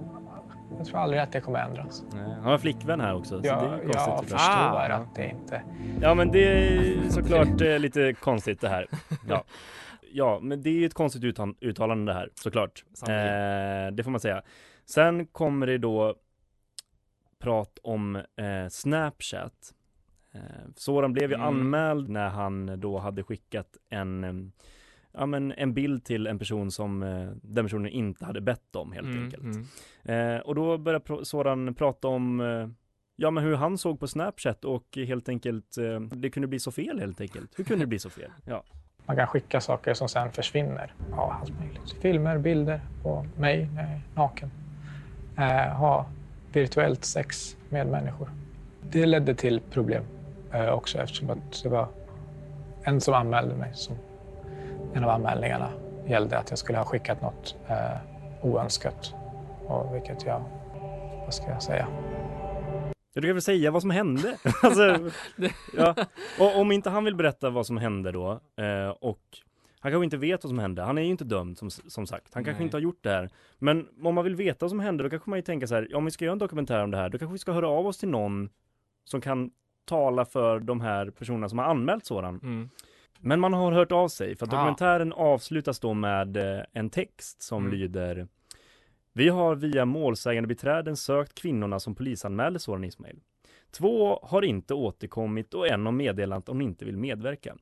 Jag 0.77 0.85
tror 0.87 0.99
aldrig 0.99 1.21
att 1.21 1.31
det 1.31 1.41
kommer 1.41 1.59
ändras. 1.59 2.03
Han 2.13 2.43
har 2.43 2.57
flickvän 2.57 2.99
här 3.01 3.15
också. 3.15 3.41
så 3.41 3.47
Jag, 3.47 3.61
det 3.63 3.65
är 3.67 3.79
konstigt 3.79 4.31
jag 4.31 4.39
förstår 4.39 4.41
Ah. 4.51 4.93
att 4.95 5.15
det 5.15 5.29
inte... 5.29 5.61
Ja 6.01 6.13
men 6.13 6.31
det 6.31 6.39
är 6.47 7.09
såklart 7.09 7.61
eh, 7.61 7.79
lite 7.79 8.13
konstigt 8.13 8.61
det 8.61 8.69
här. 8.69 8.87
Ja. 9.27 9.43
ja, 10.11 10.39
men 10.41 10.61
det 10.61 10.69
är 10.69 10.73
ju 10.73 10.85
ett 10.85 10.93
konstigt 10.93 11.23
uttal- 11.23 11.55
uttalande 11.61 12.11
det 12.11 12.17
här 12.19 12.29
såklart. 12.35 12.83
Eh, 13.01 13.93
det 13.95 14.03
får 14.03 14.11
man 14.11 14.19
säga. 14.19 14.41
Sen 14.85 15.25
kommer 15.25 15.67
det 15.67 15.77
då 15.77 16.15
prat 17.39 17.79
om 17.83 18.15
eh, 18.15 18.67
Snapchat. 18.69 19.73
Eh, 20.33 20.39
Soran 20.75 21.13
blev 21.13 21.29
ju 21.29 21.35
Mm. 21.35 21.47
anmäld 21.47 22.09
när 22.09 22.29
han 22.29 22.79
då 22.79 22.97
hade 22.97 23.23
skickat 23.23 23.67
en 23.89 24.23
eh, 24.23 24.33
Ja 25.13 25.25
men 25.25 25.51
en 25.51 25.73
bild 25.73 26.03
till 26.05 26.27
en 26.27 26.39
person 26.39 26.71
som 26.71 27.03
eh, 27.03 27.29
den 27.43 27.65
personen 27.65 27.87
inte 27.91 28.25
hade 28.25 28.41
bett 28.41 28.75
om 28.75 28.91
helt 28.91 29.07
Mm, 29.07 29.23
enkelt. 29.23 29.43
mm. 29.43 30.35
Eh, 30.35 30.41
och 30.41 30.55
då 30.55 30.77
började 30.77 31.05
Pro- 31.05 31.25
Soran 31.25 31.73
prata 31.73 32.07
om 32.07 32.39
eh, 32.39 32.67
Ja 33.15 33.31
men 33.31 33.43
hur 33.43 33.55
han 33.55 33.77
såg 33.77 33.99
på 33.99 34.07
Snapchat 34.07 34.65
och 34.65 34.85
helt 35.07 35.29
enkelt 35.29 35.77
eh, 35.77 35.99
Det 35.99 36.29
kunde 36.29 36.47
bli 36.47 36.59
så 36.59 36.71
fel 36.71 36.99
helt 36.99 37.21
enkelt. 37.21 37.51
Hur 37.59 37.63
kunde 37.63 37.83
det 37.83 37.87
bli 37.87 37.99
så 37.99 38.09
fel? 38.09 38.31
Ja. 38.45 38.63
Man 39.05 39.15
kan 39.17 39.27
skicka 39.27 39.61
saker 39.61 39.93
som 39.93 40.09
sen 40.09 40.31
försvinner. 40.31 40.93
Ja, 41.11 41.37
allt 41.41 41.59
möjligt. 41.59 41.95
Filmer, 42.01 42.37
bilder 42.37 42.81
på 43.03 43.25
mig 43.37 43.69
naken. 44.15 44.51
Eh, 45.37 45.73
ha 45.77 46.05
virtuellt 46.53 47.05
sex 47.05 47.57
med 47.69 47.87
människor. 47.87 48.29
Det 48.91 49.05
ledde 49.05 49.35
till 49.35 49.59
problem 49.71 50.03
eh, 50.53 50.69
också 50.69 50.97
eftersom 50.97 51.29
att 51.29 51.63
det 51.63 51.69
var 51.69 51.87
en 52.83 53.01
som 53.01 53.13
anmälde 53.13 53.55
mig. 53.55 53.71
Som, 53.73 53.95
en 54.93 55.03
av 55.03 55.09
anmälningarna 55.09 55.69
gällde 56.07 56.37
att 56.37 56.49
jag 56.49 56.59
skulle 56.59 56.77
ha 56.77 56.85
skickat 56.85 57.21
något 57.21 57.55
eh, 57.67 57.97
oönskat. 58.41 59.13
Och 59.67 59.95
vilket 59.95 60.25
jag, 60.25 60.43
vad 61.25 61.33
ska 61.33 61.49
jag 61.49 61.63
säga? 61.63 61.87
Du 63.13 63.21
kan 63.21 63.33
väl 63.33 63.41
säga 63.41 63.71
vad 63.71 63.81
som 63.81 63.91
hände? 63.91 64.37
alltså, 64.63 65.09
ja. 65.77 65.95
Och 66.39 66.59
om 66.59 66.71
inte 66.71 66.89
han 66.89 67.03
vill 67.03 67.15
berätta 67.15 67.49
vad 67.49 67.65
som 67.65 67.77
hände 67.77 68.11
då 68.11 68.31
eh, 68.57 68.89
och 68.89 69.21
han 69.79 69.91
kanske 69.91 70.03
inte 70.03 70.17
vet 70.17 70.43
vad 70.43 70.49
som 70.49 70.59
hände. 70.59 70.81
Han 70.81 70.97
är 70.97 71.01
ju 71.01 71.07
inte 71.07 71.23
dömd 71.23 71.57
som, 71.57 71.69
som 71.69 72.07
sagt. 72.07 72.33
Han 72.33 72.43
kanske 72.43 72.59
Nej. 72.59 72.65
inte 72.65 72.77
har 72.77 72.81
gjort 72.81 73.03
det 73.03 73.09
här. 73.09 73.29
Men 73.59 73.87
om 74.03 74.15
man 74.15 74.23
vill 74.23 74.35
veta 74.35 74.57
vad 74.65 74.69
som 74.69 74.79
hände 74.79 75.03
då 75.03 75.09
kanske 75.09 75.29
man 75.29 75.39
ju 75.39 75.43
tänka 75.43 75.67
så 75.67 75.75
här. 75.75 75.87
Ja, 75.89 75.97
om 75.97 76.05
vi 76.05 76.11
ska 76.11 76.25
göra 76.25 76.33
en 76.33 76.39
dokumentär 76.39 76.83
om 76.83 76.91
det 76.91 76.97
här 76.97 77.09
då 77.09 77.17
kanske 77.17 77.33
vi 77.33 77.39
ska 77.39 77.51
höra 77.51 77.69
av 77.69 77.87
oss 77.87 77.97
till 77.97 78.09
någon 78.09 78.49
som 79.03 79.21
kan 79.21 79.51
tala 79.85 80.25
för 80.25 80.59
de 80.59 80.81
här 80.81 81.09
personerna 81.09 81.49
som 81.49 81.59
har 81.59 81.65
anmält 81.65 82.05
sådan. 82.05 82.39
Mm. 82.43 82.69
Men 83.21 83.39
man 83.39 83.53
har 83.53 83.71
hört 83.71 83.91
av 83.91 84.07
sig 84.07 84.35
för 84.35 84.45
att 84.45 84.53
Ah. 84.53 84.57
dokumentären 84.57 85.13
avslutas 85.13 85.79
då 85.79 85.93
med 85.93 86.37
eh, 86.37 86.63
en 86.73 86.89
text 86.89 87.41
som 87.43 87.65
Mm. 87.65 87.77
lyder 87.79 88.27
Vi 89.13 89.29
har 89.29 89.55
via 89.55 89.85
målsägande 89.85 90.47
beträden 90.47 90.97
sökt 90.97 91.33
kvinnorna 91.41 91.79
som 91.79 91.95
polisanmälde 91.95 92.59
Soran 92.59 92.83
Ismail. 92.83 93.19
Två 93.71 94.19
har 94.23 94.41
inte 94.41 94.73
återkommit 94.73 95.53
och 95.53 95.67
en 95.67 95.85
har 95.85 95.93
meddelat 95.93 96.37
att 96.37 96.47
hon 96.47 96.61
inte 96.61 96.85
vill 96.85 96.97
medverka. 96.97 97.55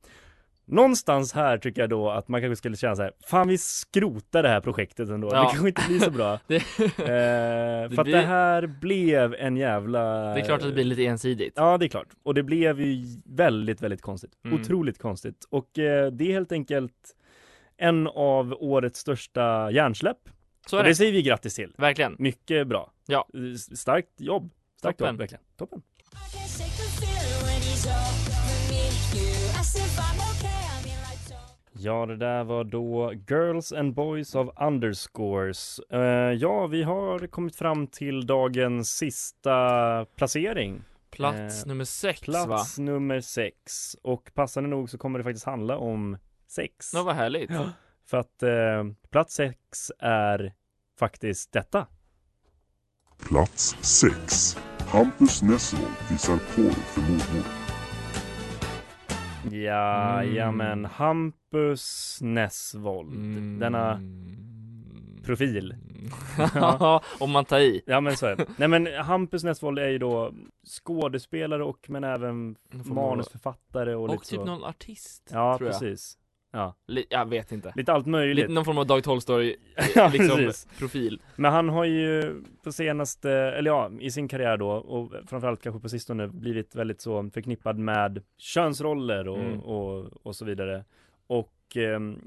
Någonstans 0.70 1.32
här 1.32 1.58
tycker 1.58 1.80
jag 1.82 1.90
då 1.90 2.10
att 2.10 2.28
man 2.28 2.40
kanske 2.40 2.56
skulle 2.56 2.76
känna 2.76 2.96
så 2.96 3.02
här, 3.02 3.12
fan 3.26 3.48
vi 3.48 3.58
skrotar 3.58 4.42
det 4.42 4.48
här 4.48 4.60
projektet 4.60 5.08
ändå, 5.08 5.28
Ja. 5.32 5.40
det 5.42 5.48
kanske 5.50 5.68
inte 5.68 5.82
blir 5.88 5.98
så 5.98 6.10
bra. 6.10 6.38
Det- 6.46 6.56
eh, 6.98 7.90
för 7.90 7.98
att 8.00 8.04
blir- 8.04 8.14
det 8.16 8.20
här 8.22 8.66
blev 8.66 9.34
en 9.34 9.56
jävla... 9.56 10.00
Det 10.34 10.40
är 10.40 10.44
klart 10.44 10.60
att 10.60 10.66
det 10.66 10.72
blir 10.74 10.84
lite 10.84 11.04
ensidigt. 11.06 11.52
Ja, 11.56 11.78
det 11.78 11.86
är 11.86 11.88
klart. 11.88 12.08
Och 12.22 12.34
det 12.34 12.42
blev 12.42 12.80
ju 12.80 13.04
väldigt, 13.24 13.82
väldigt 13.82 14.02
konstigt. 14.02 14.30
Mm. 14.44 14.60
Otroligt 14.60 14.98
konstigt. 14.98 15.44
Och 15.50 15.78
eh, 15.78 16.10
det 16.12 16.24
är 16.24 16.32
helt 16.32 16.52
enkelt 16.52 17.16
en 17.76 18.06
av 18.06 18.56
årets 18.60 19.00
största 19.00 19.70
hjärnsläpp. 19.70 20.18
Så 20.66 20.76
är 20.76 20.80
och 20.80 20.84
det. 20.84 20.90
det 20.90 20.94
säger 20.94 21.12
vi 21.12 21.22
grattis 21.22 21.54
till. 21.54 21.74
Verkligen. 21.78 22.16
Mycket 22.18 22.66
bra. 22.66 22.92
Ja. 23.06 23.28
Starkt 23.74 24.20
jobb. 24.20 24.50
Starkt 24.78 24.98
Toppen. 24.98 25.12
jobb, 25.14 25.18
verkligen. 25.18 25.42
Toppen. 25.58 25.82
Ja, 31.82 32.06
det 32.06 32.16
där 32.16 32.44
var 32.44 32.64
då 32.64 33.12
Girls 33.12 33.72
and 33.72 33.94
Boys 33.94 34.34
of 34.34 34.48
Underscores. 34.60 35.78
Eh, 35.78 36.32
ja, 36.32 36.66
vi 36.66 36.82
har 36.82 37.26
kommit 37.26 37.56
fram 37.56 37.86
till 37.86 38.26
dagens 38.26 38.90
sista 38.90 40.06
placering. 40.16 40.82
Plats 41.10 41.62
Eh, 41.62 41.68
nummer 41.68 41.84
sex 41.84 42.20
Plats 42.20 42.78
va? 42.78 42.84
nummer 42.84 43.20
sex. 43.20 43.96
Och 44.02 44.30
passande 44.34 44.70
nog 44.70 44.90
så 44.90 44.98
kommer 44.98 45.18
det 45.18 45.24
faktiskt 45.24 45.46
handla 45.46 45.76
om 45.76 46.18
sex. 46.48 46.90
Ja, 46.94 47.02
vad 47.02 47.14
härligt. 47.14 47.50
Ja, 47.50 47.72
för 48.06 48.16
att 48.16 48.42
eh, 48.42 48.84
plats 49.10 49.34
sex 49.34 49.92
är 49.98 50.52
faktiskt 50.98 51.52
detta. 51.52 51.86
Plats 53.28 53.76
6. 53.80 54.56
Hampus 54.78 55.42
Nessvold 55.42 55.92
visar 56.10 56.36
porr 56.36 56.72
för 56.72 57.00
mormor. 57.00 57.59
Ja, 59.50 60.20
Mm. 60.22 60.34
jamen, 60.34 60.84
Hampus 60.84 62.18
Nessvold. 62.22 63.10
Denna 63.60 64.00
profil. 65.24 65.74
Ja, 66.54 67.02
om 67.20 67.30
man 67.30 67.44
tar 67.44 67.58
i. 67.58 67.82
Ja 67.86 68.00
men 68.00 68.16
så 68.16 68.26
är 68.26 68.36
det. 68.36 68.46
Nej 68.56 68.68
men 68.68 68.86
Hampus 69.04 69.44
Nessvold 69.44 69.78
är 69.78 69.88
ju 69.88 69.98
då 69.98 70.32
skådespelare 70.80 71.64
och 71.64 71.90
men 71.90 72.04
även 72.04 72.56
manusförfattare 72.70 73.94
och, 73.94 74.02
Och 74.04 74.10
lite 74.10 74.24
typ 74.26 74.38
så. 74.38 74.44
någon 74.44 74.64
artist, 74.64 75.30
Ja 75.32 75.58
tror 75.58 75.70
jag. 75.70 75.76
Ja. 76.52 76.74
Li- 76.86 77.06
jag 77.10 77.28
vet 77.28 77.52
inte. 77.52 77.72
Lite 77.76 77.92
allt 77.92 78.06
möjligt. 78.06 78.36
Lite 78.36 78.52
någon 78.52 78.64
form 78.64 78.78
av 78.78 78.86
Dag 78.86 79.04
Tolstoy 79.04 79.56
Ja, 79.94 80.10
liksom, 80.12 80.36
precis. 80.36 80.68
profil. 80.78 81.22
Men 81.36 81.52
han 81.52 81.68
har 81.68 81.84
ju 81.84 82.42
på 82.64 82.72
senaste, 82.72 83.30
eller 83.32 83.70
ja, 83.70 83.90
i 84.00 84.10
sin 84.10 84.28
karriär 84.28 84.56
då 84.56 84.70
och 84.70 85.12
framförallt 85.26 85.62
kanske 85.62 85.80
på 85.80 85.88
sistone 85.88 86.28
blivit 86.28 86.74
väldigt 86.74 87.00
så 87.00 87.30
förknippad 87.34 87.78
med 87.78 88.22
könsroller 88.38 89.28
och, 89.28 89.38
Mm. 89.38 89.60
och, 89.60 90.26
och 90.26 90.36
så 90.36 90.44
vidare. 90.44 90.84
Och 91.26 91.76
ehm, 91.76 92.20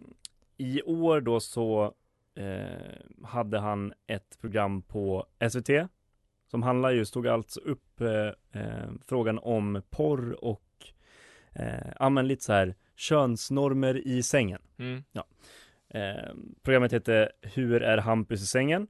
i 0.57 0.81
år 0.81 1.21
då 1.21 1.39
så 1.39 1.93
eh, 2.35 3.25
hade 3.27 3.59
han 3.59 3.93
ett 4.07 4.37
program 4.41 4.81
på 4.81 5.25
SVT 5.49 5.69
som 6.47 6.63
handlar 6.63 6.91
just, 6.91 7.13
tog 7.13 7.27
alltså 7.27 7.59
upp 7.59 8.01
eh, 8.01 8.61
eh, 8.61 8.89
frågan 9.07 9.39
om 9.39 9.81
porr 9.89 10.43
och 10.45 10.63
eh, 11.53 11.87
ja, 11.99 12.09
men 12.09 12.27
lite 12.27 12.43
så 12.43 12.53
här 12.53 12.75
könsnormer 13.03 14.07
i 14.07 14.23
sängen. 14.23 14.61
Mm. 14.79 15.03
Ja. 15.11 15.23
Eh, 15.99 16.33
programmet 16.63 16.93
heter 16.93 17.31
Hur 17.41 17.83
är 17.83 17.97
Hampus 17.97 18.41
i 18.41 18.45
sängen? 18.45 18.87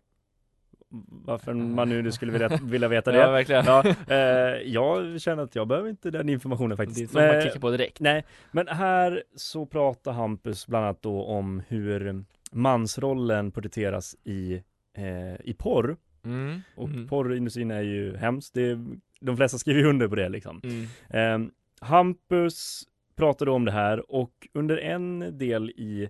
Varför 1.10 1.54
man 1.54 1.90
nu 1.90 2.12
skulle 2.12 2.32
vilja, 2.32 2.48
vilja 2.64 2.88
veta 2.88 3.12
det. 3.12 3.18
Ja, 3.18 3.32
verkligen. 3.32 3.66
Ja, 3.66 3.84
eh, 4.08 4.18
jag 4.66 5.22
känner 5.22 5.44
att 5.44 5.56
jag 5.56 5.68
behöver 5.68 5.90
inte 5.90 6.12
den 6.12 6.30
informationen 6.30 6.78
faktiskt. 6.78 6.98
Det 7.00 7.04
är 7.04 7.08
som 7.08 7.22
man 7.28 7.36
Eh, 7.36 7.42
klickar 7.42 7.60
på 7.60 7.72
direkt. 7.72 8.00
Nej, 8.00 8.26
men 8.52 8.68
här 8.68 9.24
så 9.36 9.66
pratar 9.66 10.12
Hampus 10.12 10.68
bland 10.68 10.86
annat 10.86 11.02
då 11.02 11.24
om 11.24 11.62
hur 11.68 12.24
mansrollen 12.52 13.52
porträtteras 13.52 14.16
i, 14.24 14.54
eh, 14.98 15.42
i 15.44 15.54
porr. 15.58 15.98
Mm. 16.26 16.62
Och 16.76 16.90
Mm. 16.90 17.08
porrindustrin 17.08 17.72
är 17.72 17.82
ju 17.82 18.18
hemskt. 18.18 18.54
Det, 18.54 18.78
de 19.22 19.38
flesta 19.38 19.58
skriver 19.58 19.80
ju 19.82 19.88
under 19.88 20.08
på 20.08 20.16
det 20.16 20.30
liksom. 20.30 20.62
Mm. 20.64 21.44
Eh, 21.46 21.50
Hampus 21.82 22.84
pratade 23.16 23.52
om 23.52 23.66
det 23.66 23.72
här 23.72 24.12
och 24.12 24.48
under 24.54 24.78
en 24.78 25.38
del 25.38 25.70
i 25.70 26.10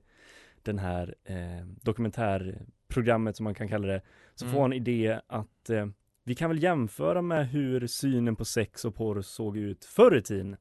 den 0.63 0.79
här 0.79 1.15
eh, 1.23 1.65
dokumentärprogrammet 1.81 3.35
som 3.37 3.43
man 3.43 3.55
kan 3.55 3.67
kalla 3.67 3.87
det 3.87 4.01
så 4.35 4.45
Mm. 4.45 4.53
får 4.55 4.61
han 4.61 4.73
idé 4.73 5.19
att 5.27 5.69
eh, 5.69 5.85
vi 6.23 6.35
kan 6.35 6.49
väl 6.49 6.63
jämföra 6.63 7.21
med 7.21 7.49
hur 7.49 7.87
synen 7.87 8.35
på 8.35 8.45
sex 8.45 8.85
och 8.85 8.95
porr 8.95 9.21
såg 9.21 9.57
ut 9.57 9.85
förr 9.85 10.15
i 10.17 10.21
tiden. 10.21 10.55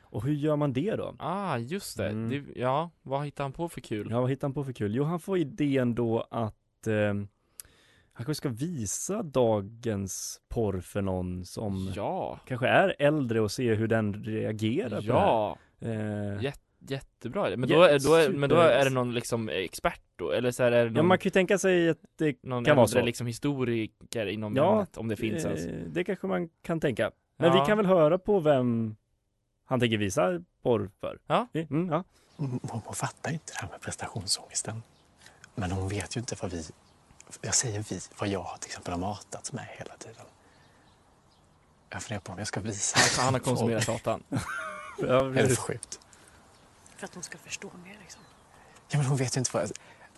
Och 0.00 0.24
hur 0.24 0.32
gör 0.32 0.56
man 0.56 0.72
det 0.72 0.96
då? 0.96 1.14
Ah, 1.18 1.56
just 1.58 1.96
det. 1.96 2.08
Mm. 2.08 2.28
det. 2.30 2.60
Ja, 2.60 2.90
vad 3.02 3.24
hittar 3.24 3.44
han 3.44 3.52
på 3.52 3.68
för 3.68 3.80
kul? 3.80 4.08
Ja, 4.10 4.20
vad 4.20 4.30
hittar 4.30 4.48
han 4.48 4.54
på 4.54 4.64
för 4.64 4.72
kul? 4.72 4.94
Jo, 4.94 5.04
han 5.04 5.20
får 5.20 5.38
idén 5.38 5.94
då 5.94 6.26
att 6.30 6.86
eh, 6.86 7.14
han 8.12 8.24
kanske 8.24 8.34
ska 8.34 8.48
visa 8.48 9.22
dagens 9.22 10.40
porr 10.48 10.80
för 10.80 11.02
någon 11.02 11.44
som 11.44 11.92
Ja. 11.94 12.40
kanske 12.46 12.68
är 12.68 12.94
äldre 12.98 13.40
och 13.40 13.50
se 13.50 13.74
hur 13.74 13.88
den 13.88 14.14
reagerar 14.24 15.00
på 15.00 15.06
Ja. 15.06 15.12
det 15.14 15.20
här. 15.20 15.56
Eh, 15.80 16.42
Jät, 16.42 16.60
jättebra. 16.78 17.56
Men 17.56 17.68
då, 17.68 17.82
är, 17.82 17.98
då 17.98 18.14
är, 18.14 18.28
men 18.28 18.50
då 18.50 18.56
är 18.56 18.84
det 18.84 18.90
någon 18.90 19.14
liksom 19.14 19.48
expert 19.48 20.00
då? 20.16 20.30
Eller 20.30 20.50
så 20.50 20.62
här, 20.62 20.72
är 20.72 20.84
det 20.84 20.90
någon, 20.90 20.96
Ja, 20.96 21.02
man 21.02 21.18
kan 21.18 21.24
ju 21.24 21.30
tänka 21.30 21.58
sig 21.58 21.88
att 21.88 21.98
det 22.16 22.42
någon 22.42 22.64
kan 22.64 22.76
vara 22.76 22.86
så. 22.86 23.02
liksom 23.02 23.26
historiker 23.26 24.26
inom 24.26 24.56
Ja, 24.56 24.72
ämnet, 24.72 24.96
om 24.96 25.08
det 25.08 25.16
finns 25.16 25.44
eh, 25.44 25.50
ens. 25.52 25.92
Det 25.94 26.04
kanske 26.04 26.26
man 26.26 26.48
kan 26.62 26.80
tänka. 26.80 27.10
Men 27.36 27.52
Ja. 27.52 27.60
vi 27.62 27.66
kan 27.66 27.76
väl 27.76 27.86
höra 27.86 28.18
på 28.18 28.40
vem 28.40 28.96
han 29.64 29.80
tänker 29.80 29.96
visa 29.98 30.42
porr 30.62 30.90
för. 31.00 31.18
Ja. 31.26 31.46
Mm, 31.54 31.88
ja. 31.88 32.04
Mormor 32.36 32.92
fattar 32.92 33.32
inte 33.32 33.52
det 33.52 33.60
här 33.60 33.68
med 33.70 33.80
prestationsångesten. 33.80 34.82
Men 35.54 35.70
hon 35.72 35.88
vet 35.88 36.16
ju 36.16 36.20
inte 36.20 36.36
vad 36.42 36.50
vi... 36.50 36.64
Jag 37.42 37.54
säger 37.54 37.84
vi, 37.90 38.00
vad 38.20 38.28
jag 38.28 38.56
till 38.60 38.68
exempel 38.68 38.92
har 38.92 39.00
matats 39.00 39.52
med 39.52 39.64
hela 39.78 39.94
tiden. 39.96 40.26
Jag 41.90 42.02
funderar 42.02 42.20
på 42.20 42.32
om 42.32 42.38
jag 42.38 42.46
ska 42.46 42.60
visa. 42.60 42.98
Han- 43.18 43.24
han 43.24 43.34
har 43.34 43.40
konsumerat 43.40 43.84
satan. 43.84 44.22
Ja, 44.98 45.26
är 45.26 45.30
det 45.30 45.48
för 45.48 45.56
sjukt? 45.56 46.00
För 46.96 47.04
att 47.04 47.12
de 47.12 47.22
ska 47.22 47.38
förstå 47.38 47.70
mer 47.84 47.96
liksom. 48.00 48.22
Ja, 48.88 48.98
men 48.98 49.06
hon 49.06 49.16
vet 49.16 49.36
ju 49.36 49.38
inte 49.38 49.50
vad 49.52 49.62
jag... 49.62 49.70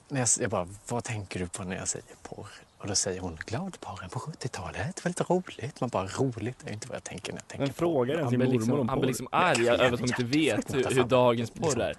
När 0.08 0.20
jag, 0.20 0.28
jag 0.40 0.50
bara, 0.50 0.68
vad 0.88 1.04
tänker 1.04 1.40
du 1.40 1.46
på 1.46 1.64
när 1.64 1.76
jag 1.76 1.88
säger 1.88 2.06
porr? 2.22 2.48
Och 2.78 2.86
då 2.86 2.94
säger 2.94 3.20
hon 3.20 3.38
gladporren 3.46 4.10
på 4.10 4.18
70-talet. 4.18 4.96
Det 4.96 5.04
var 5.04 5.08
lite 5.08 5.24
roligt. 5.24 5.80
Man 5.80 5.90
bara, 5.90 6.06
roligt 6.06 6.62
är 6.62 6.66
ju 6.66 6.74
inte 6.74 6.88
vad 6.88 6.96
jag 6.96 7.04
tänker 7.04 7.32
när 7.32 7.40
jag 7.40 7.48
tänker 7.48 7.66
Men 7.66 7.74
frågar 7.74 8.14
den 8.14 8.24
Han 8.24 8.30
sin 8.30 8.38
mormor 8.40 8.52
liksom, 8.52 8.80
om 8.80 8.88
han 8.88 8.98
blir 8.98 9.08
liksom 9.08 9.28
arg 9.32 9.68
över 9.68 9.92
att 9.92 10.00
hon 10.00 10.08
inte 10.08 10.24
vet 10.24 10.74
hur, 10.74 10.84
hur 10.94 11.04
dagens 11.04 11.50
porr 11.50 11.80
är. 11.80 11.96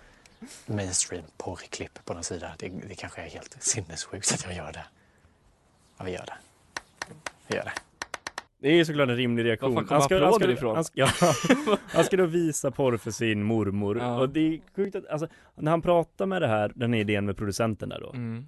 Mainstream 0.65 1.23
porrklipp 1.37 2.05
på 2.05 2.13
någon 2.13 2.23
sida. 2.23 2.53
Det, 2.57 2.69
det 2.69 2.95
kanske 2.95 3.21
är 3.21 3.29
helt 3.29 3.63
sinnessjukt 3.63 4.33
att 4.33 4.43
jag 4.43 4.55
gör 4.55 4.71
det. 4.71 4.85
Ja, 5.97 6.03
vi 6.03 6.11
gör 6.11 6.25
det. 6.25 6.37
Vi 7.47 7.55
gör 7.55 7.63
det. 7.63 7.73
Det 8.61 8.69
är 8.69 8.73
ju 8.73 8.85
såklart 8.85 9.09
en 9.09 9.15
rimlig 9.15 9.45
reaktion. 9.45 9.75
Var 9.75 9.83
fan 9.83 10.01
kommer 10.01 10.21
applåden 10.21 10.51
ifrån? 10.51 10.75
Han 10.75 10.83
ska, 10.83 10.99
ja, 10.99 11.09
han 11.87 12.03
ska 12.03 12.17
då 12.17 12.25
visa 12.25 12.71
porr 12.71 12.97
för 12.97 13.11
sin 13.11 13.43
mormor. 13.43 13.97
Ja. 13.97 14.19
Och 14.19 14.29
det 14.29 14.39
är 14.39 14.59
sjukt 14.75 14.95
att, 14.95 15.07
alltså, 15.07 15.27
när 15.55 15.71
han 15.71 15.81
pratar 15.81 16.25
med 16.25 16.41
det 16.41 16.47
här, 16.47 16.71
den 16.75 16.93
här 16.93 16.99
idén 16.99 17.25
med 17.25 17.37
producenten 17.37 17.89
där 17.89 17.99
då. 17.99 18.11
Mm. 18.13 18.47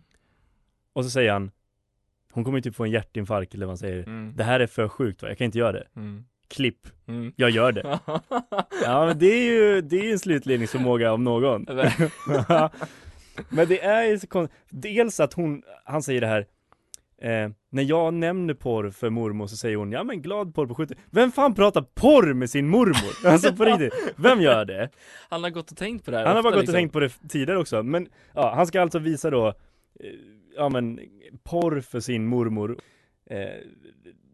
Och 0.93 1.03
så 1.03 1.09
säger 1.09 1.31
han, 1.31 1.51
hon 2.31 2.43
kommer 2.43 2.57
ju 2.57 2.61
typ 2.61 2.75
få 2.75 2.83
en 2.83 2.91
hjärtinfarkt 2.91 3.53
eller 3.53 3.65
vad 3.65 3.71
han 3.71 3.77
säger. 3.77 4.03
Mm. 4.03 4.33
Det 4.35 4.43
här 4.43 4.59
är 4.59 4.67
för 4.67 4.87
sjukt 4.87 5.21
va, 5.21 5.27
jag 5.27 5.37
kan 5.37 5.45
inte 5.45 5.57
göra 5.57 5.71
det. 5.71 5.87
Mm. 5.95 6.25
Klipp. 6.47 6.87
Mm. 7.07 7.33
Jag 7.35 7.49
gör 7.49 7.71
det. 7.71 7.99
ja 8.83 9.05
men 9.05 9.19
det 9.19 9.25
är 9.25 9.43
ju, 9.43 9.81
det 9.81 9.99
är 9.99 10.03
ju 10.03 10.11
en 10.11 10.19
slutledningsförmåga 10.19 11.13
om 11.13 11.23
någon. 11.23 11.65
men 13.49 13.67
det 13.67 13.81
är 13.81 14.03
ju 14.03 14.19
så 14.19 14.27
konstigt. 14.27 14.57
Dels 14.69 15.19
att 15.19 15.33
hon, 15.33 15.63
han 15.85 16.03
säger 16.03 16.21
det 16.21 16.27
här 16.27 16.45
Eh, 17.21 17.49
när 17.69 17.83
jag 17.83 18.13
nämner 18.13 18.53
porr 18.53 18.89
för 18.89 19.09
mormor 19.09 19.47
så 19.47 19.57
säger 19.57 19.77
hon 19.77 19.91
ja 19.91 20.03
men 20.03 20.21
glad 20.21 20.55
porr 20.55 20.67
på 20.67 20.75
70 20.75 20.95
Vem 21.11 21.31
fan 21.31 21.53
pratar 21.55 21.81
porr 21.81 22.33
med 22.33 22.49
sin 22.49 22.67
mormor? 22.69 23.25
Alltså 23.31 23.53
på 23.55 23.65
riktigt, 23.65 23.93
vem 24.15 24.41
gör 24.41 24.65
det? 24.65 24.89
Han 25.29 25.43
har 25.43 25.49
gått 25.49 25.71
och 25.71 25.77
tänkt 25.77 26.05
på 26.05 26.11
det 26.11 26.17
här 26.17 26.25
Han 26.25 26.35
har 26.35 26.43
bara 26.43 26.51
gått 26.51 26.59
liksom. 26.59 26.73
och 26.73 26.77
tänkt 26.77 26.93
på 26.93 26.99
det 26.99 27.09
tidigare 27.29 27.59
också, 27.59 27.83
men 27.83 28.07
ja, 28.33 28.53
han 28.55 28.67
ska 28.67 28.81
alltså 28.81 28.99
visa 28.99 29.29
då 29.29 29.47
eh, 29.47 29.53
Ja 30.55 30.69
men 30.69 30.99
porr 31.43 31.81
för 31.81 31.99
sin 31.99 32.25
mormor 32.27 32.77
eh, 33.29 33.37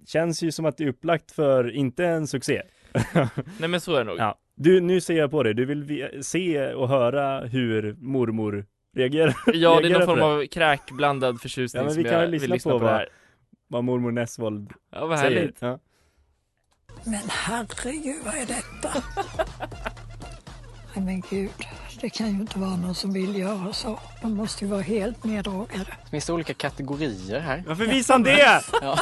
Känns 0.05 0.43
ju 0.43 0.51
som 0.51 0.65
att 0.65 0.77
det 0.77 0.83
är 0.83 0.87
upplagt 0.87 1.31
för, 1.31 1.71
inte 1.71 2.05
en 2.05 2.27
succé 2.27 2.61
Nej 3.59 3.69
men 3.69 3.81
så 3.81 3.93
är 3.93 3.97
det 3.97 4.03
nog. 4.03 4.17
Ja, 4.19 4.39
du, 4.55 4.81
nu 4.81 5.01
ser 5.01 5.17
jag 5.17 5.31
på 5.31 5.43
dig, 5.43 5.53
du 5.53 5.65
vill 5.65 5.83
vi- 5.83 6.23
se 6.23 6.73
och 6.73 6.89
höra 6.89 7.39
hur 7.45 7.95
mormor 7.99 8.65
reagerar 8.97 9.35
Ja, 9.53 9.79
det 9.81 9.87
är 9.87 9.91
någon 9.93 10.05
form 10.05 10.21
av 10.21 10.45
kräkblandad 10.47 11.41
förtjusning 11.41 11.83
Ja 11.83 11.87
men 11.87 11.97
vi 11.97 12.03
kan 12.03 12.13
jag 12.13 12.21
vill 12.21 12.31
lyssna, 12.31 12.53
lyssna 12.53 12.71
på, 12.71 12.79
på 12.79 12.85
det 12.85 12.91
vad, 12.91 12.99
här. 12.99 13.09
vad 13.67 13.83
mormor 13.83 14.11
Nessvold 14.11 14.73
Ja, 14.91 15.05
vad 15.05 15.19
säger 15.19 15.39
härligt. 15.39 15.57
ja. 15.59 15.79
Men 17.03 17.21
herregud, 17.29 18.15
vad 18.25 18.35
är 18.35 18.45
detta? 18.45 19.03
Nej 20.95 21.05
men 21.05 21.21
gud, 21.29 21.49
det 22.01 22.09
kan 22.09 22.27
ju 22.27 22.33
inte 22.33 22.59
vara 22.59 22.75
någon 22.75 22.95
som 22.95 23.13
vill 23.13 23.35
göra 23.35 23.73
så. 23.73 23.99
De 24.21 24.33
måste 24.33 24.65
ju 24.65 24.71
vara 24.71 24.81
helt 24.81 25.23
neddragade. 25.23 25.85
Finns 26.11 26.25
det 26.25 26.33
olika 26.33 26.53
kategorier 26.53 27.39
här? 27.39 27.63
Varför 27.67 27.85
visar 27.85 28.13
han 28.13 28.23
det? 28.23 28.61
ja. 28.81 28.99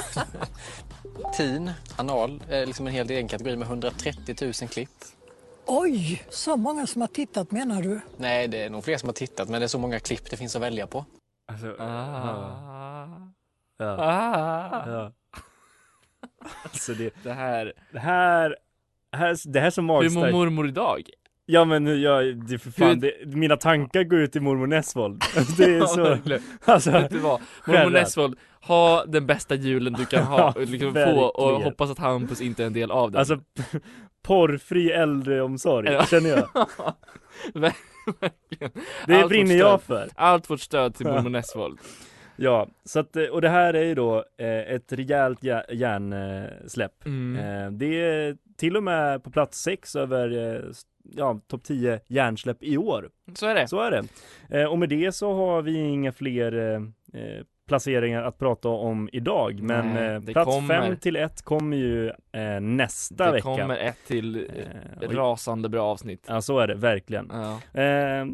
Teen, 1.38 1.71
anal, 1.95 2.43
är 2.49 2.65
liksom 2.65 2.88
en 2.88 2.93
helt 2.93 3.10
egen 3.10 3.27
kategori 3.27 3.55
med 3.55 3.67
130 3.67 4.36
000 4.41 4.53
klipp. 4.53 4.89
Oj, 5.67 6.23
så 6.30 6.58
många 6.58 6.88
som 6.88 7.01
har 7.01 7.08
tittat 7.08 7.51
menar 7.51 7.82
du? 7.82 7.99
Nej, 8.17 8.47
det 8.47 8.63
är 8.63 8.69
nog 8.69 8.84
fler 8.84 8.97
som 8.97 9.10
har 9.10 9.13
tittat, 9.13 9.49
men 9.49 9.62
det 9.62 9.65
är 9.65 9.67
så 9.67 9.80
många 9.80 9.99
klipp 9.99 10.30
det 10.30 10.38
finns 10.38 10.56
att 10.56 10.62
välja 10.62 10.88
på. 10.88 11.06
Alltså, 11.51 11.75
Ah. 11.80 13.08
Ja. 13.78 13.86
Ah. 13.99 14.89
Ja. 14.89 15.12
Alltså 16.63 16.93
det, 16.93 17.13
det 17.23 17.32
här 17.34 17.73
Det 17.91 17.99
här, 17.99 18.56
här 19.12 19.38
det 19.54 19.60
här 19.60 19.67
är 19.67 19.71
så 19.71 19.82
Hur 19.82 19.88
magstarkt 19.88 20.15
mår 20.34 20.45
mormor 20.45 20.67
idag? 20.67 21.01
Ja 21.45 21.65
men 21.65 21.88
hur- 21.88 21.97
jag, 21.97 22.45
det 22.47 22.54
är 22.54 22.58
för 22.58 22.71
fan, 22.71 22.88
Hur- 22.89 22.95
det, 22.95 23.36
mina 23.36 23.58
tankar 23.58 24.04
går 24.04 24.19
ut 24.19 24.32
till 24.32 24.41
mormor 24.41 24.67
Nessvold 24.67 25.21
Det 25.58 25.63
är 25.63 25.86
så, 25.86 26.17
alltså 26.71 26.91
Vet 26.91 27.10
du 27.12 27.17
vad? 27.19 27.41
Mormor. 27.67 27.89
Nessvold, 27.89 28.38
ha 28.62 29.06
den 29.06 29.25
bästa 29.25 29.56
julen 29.56 29.93
du 29.93 30.06
kan 30.06 30.23
ha, 30.23 30.54
liksom 30.58 30.93
få 30.93 31.21
och 31.25 31.62
hoppas 31.63 31.89
att 31.91 31.97
Hampus 31.99 32.41
inte 32.41 32.63
är 32.63 32.67
en 32.67 32.73
del 32.73 32.91
av 32.91 33.12
den 33.12 33.19
Alltså 33.19 33.39
porrfri 34.25 34.91
äldreomsorg, 34.91 36.05
känner 36.09 36.29
jag 36.29 36.47
Ver- 37.53 37.73
Verkligen. 38.21 38.71
Det 39.07 39.15
Allt 39.15 39.29
brinner 39.29 39.55
jag 39.55 39.81
för. 39.81 40.09
Allt 40.15 40.49
vårt 40.49 40.59
stöd 40.61 40.95
till 40.95 41.05
mormor 41.07 41.29
Nessvold 41.29 41.79
Ja, 42.38 42.67
så 42.85 42.99
att, 42.99 43.15
och 43.31 43.41
det 43.41 43.49
här 43.49 43.73
är 43.73 43.83
ju 43.83 43.95
då 43.95 44.23
eh, 44.38 44.47
ett 44.59 44.91
rejält 44.93 45.41
jä- 45.41 45.73
järnsläpp 45.73 47.05
Mm. 47.05 47.35
eh, 47.65 47.71
Det 47.71 48.01
är 48.01 48.38
till 48.57 48.77
och 48.77 48.83
med 48.83 49.23
på 49.23 49.31
plats 49.31 49.57
sex 49.63 49.95
över, 49.95 50.53
eh, 50.55 50.61
ja, 51.15 51.39
topp 51.47 51.63
10 51.63 51.99
järnsläpp 52.07 52.63
i 52.63 52.77
år 52.77 53.09
Så 53.33 53.45
är 53.47 53.55
det 53.55 53.67
Så 53.67 53.79
är 53.81 53.91
det. 54.49 54.67
Och 54.67 54.79
med 54.79 54.89
det 54.89 55.11
så 55.11 55.33
har 55.33 55.61
vi 55.61 55.77
inga 55.77 56.11
fler 56.11 56.53
placeringar 57.67 58.23
att 58.23 58.38
prata 58.39 58.69
om 58.69 59.10
idag. 59.13 59.62
Men 59.62 59.93
Nej, 59.93 60.08
eh, 60.15 60.19
det 60.21 60.34
plats 60.34 60.51
kommer. 60.51 60.82
5 60.82 60.97
till 60.97 61.15
1 61.15 61.41
kommer 61.41 61.78
ju 61.78 62.08
eh, 62.08 62.60
nästa 62.62 63.25
Det 63.25 63.32
vecka. 63.32 63.43
kommer 63.43 63.78
ett 63.78 63.97
till 64.08 64.47
Eh, 65.01 65.10
rasande 65.10 65.69
bra 65.69 65.84
avsnitt 65.86 66.25
Ja, 66.28 66.41
så 66.41 66.60
är 66.60 66.67
det 66.67 66.75
verkligen. 66.75 67.32
Ja. 67.34 67.82
Eh, 67.82 68.25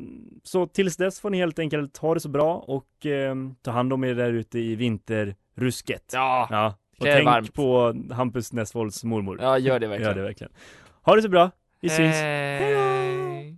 så 0.44 0.68
tills 0.68 0.98
dess 0.98 1.20
får 1.20 1.30
ni 1.30 1.38
helt 1.38 1.60
enkelt 1.60 1.98
ha 1.98 2.14
det 2.14 2.20
så 2.20 2.30
bra 2.30 2.56
och 2.56 3.06
eh, 3.06 3.36
ta 3.62 3.72
hand 3.72 3.94
om 3.94 4.04
er 4.04 4.14
där 4.16 4.34
ute 4.34 4.60
i 4.60 4.76
vinterrusket. 4.76 6.12
Ja, 6.14 6.48
ja. 6.52 6.76
Och 7.00 7.06
det 7.06 7.14
tänk 7.14 7.26
varmt. 7.26 7.54
på 7.54 7.96
Hampus 8.12 8.54
Nessvolds 8.54 9.04
mormor. 9.04 9.38
Ja, 9.42 9.58
gör 9.58 9.80
det 9.80 9.88
verkligen. 9.88 10.10
Gör 10.12 10.16
det 10.16 10.22
verkligen. 10.28 10.54
Ha 11.02 11.16
det 11.16 11.22
så 11.22 11.30
bra. 11.30 11.52
Vi 11.82 11.90
syns. 11.90 12.16
Hej. 12.16 13.58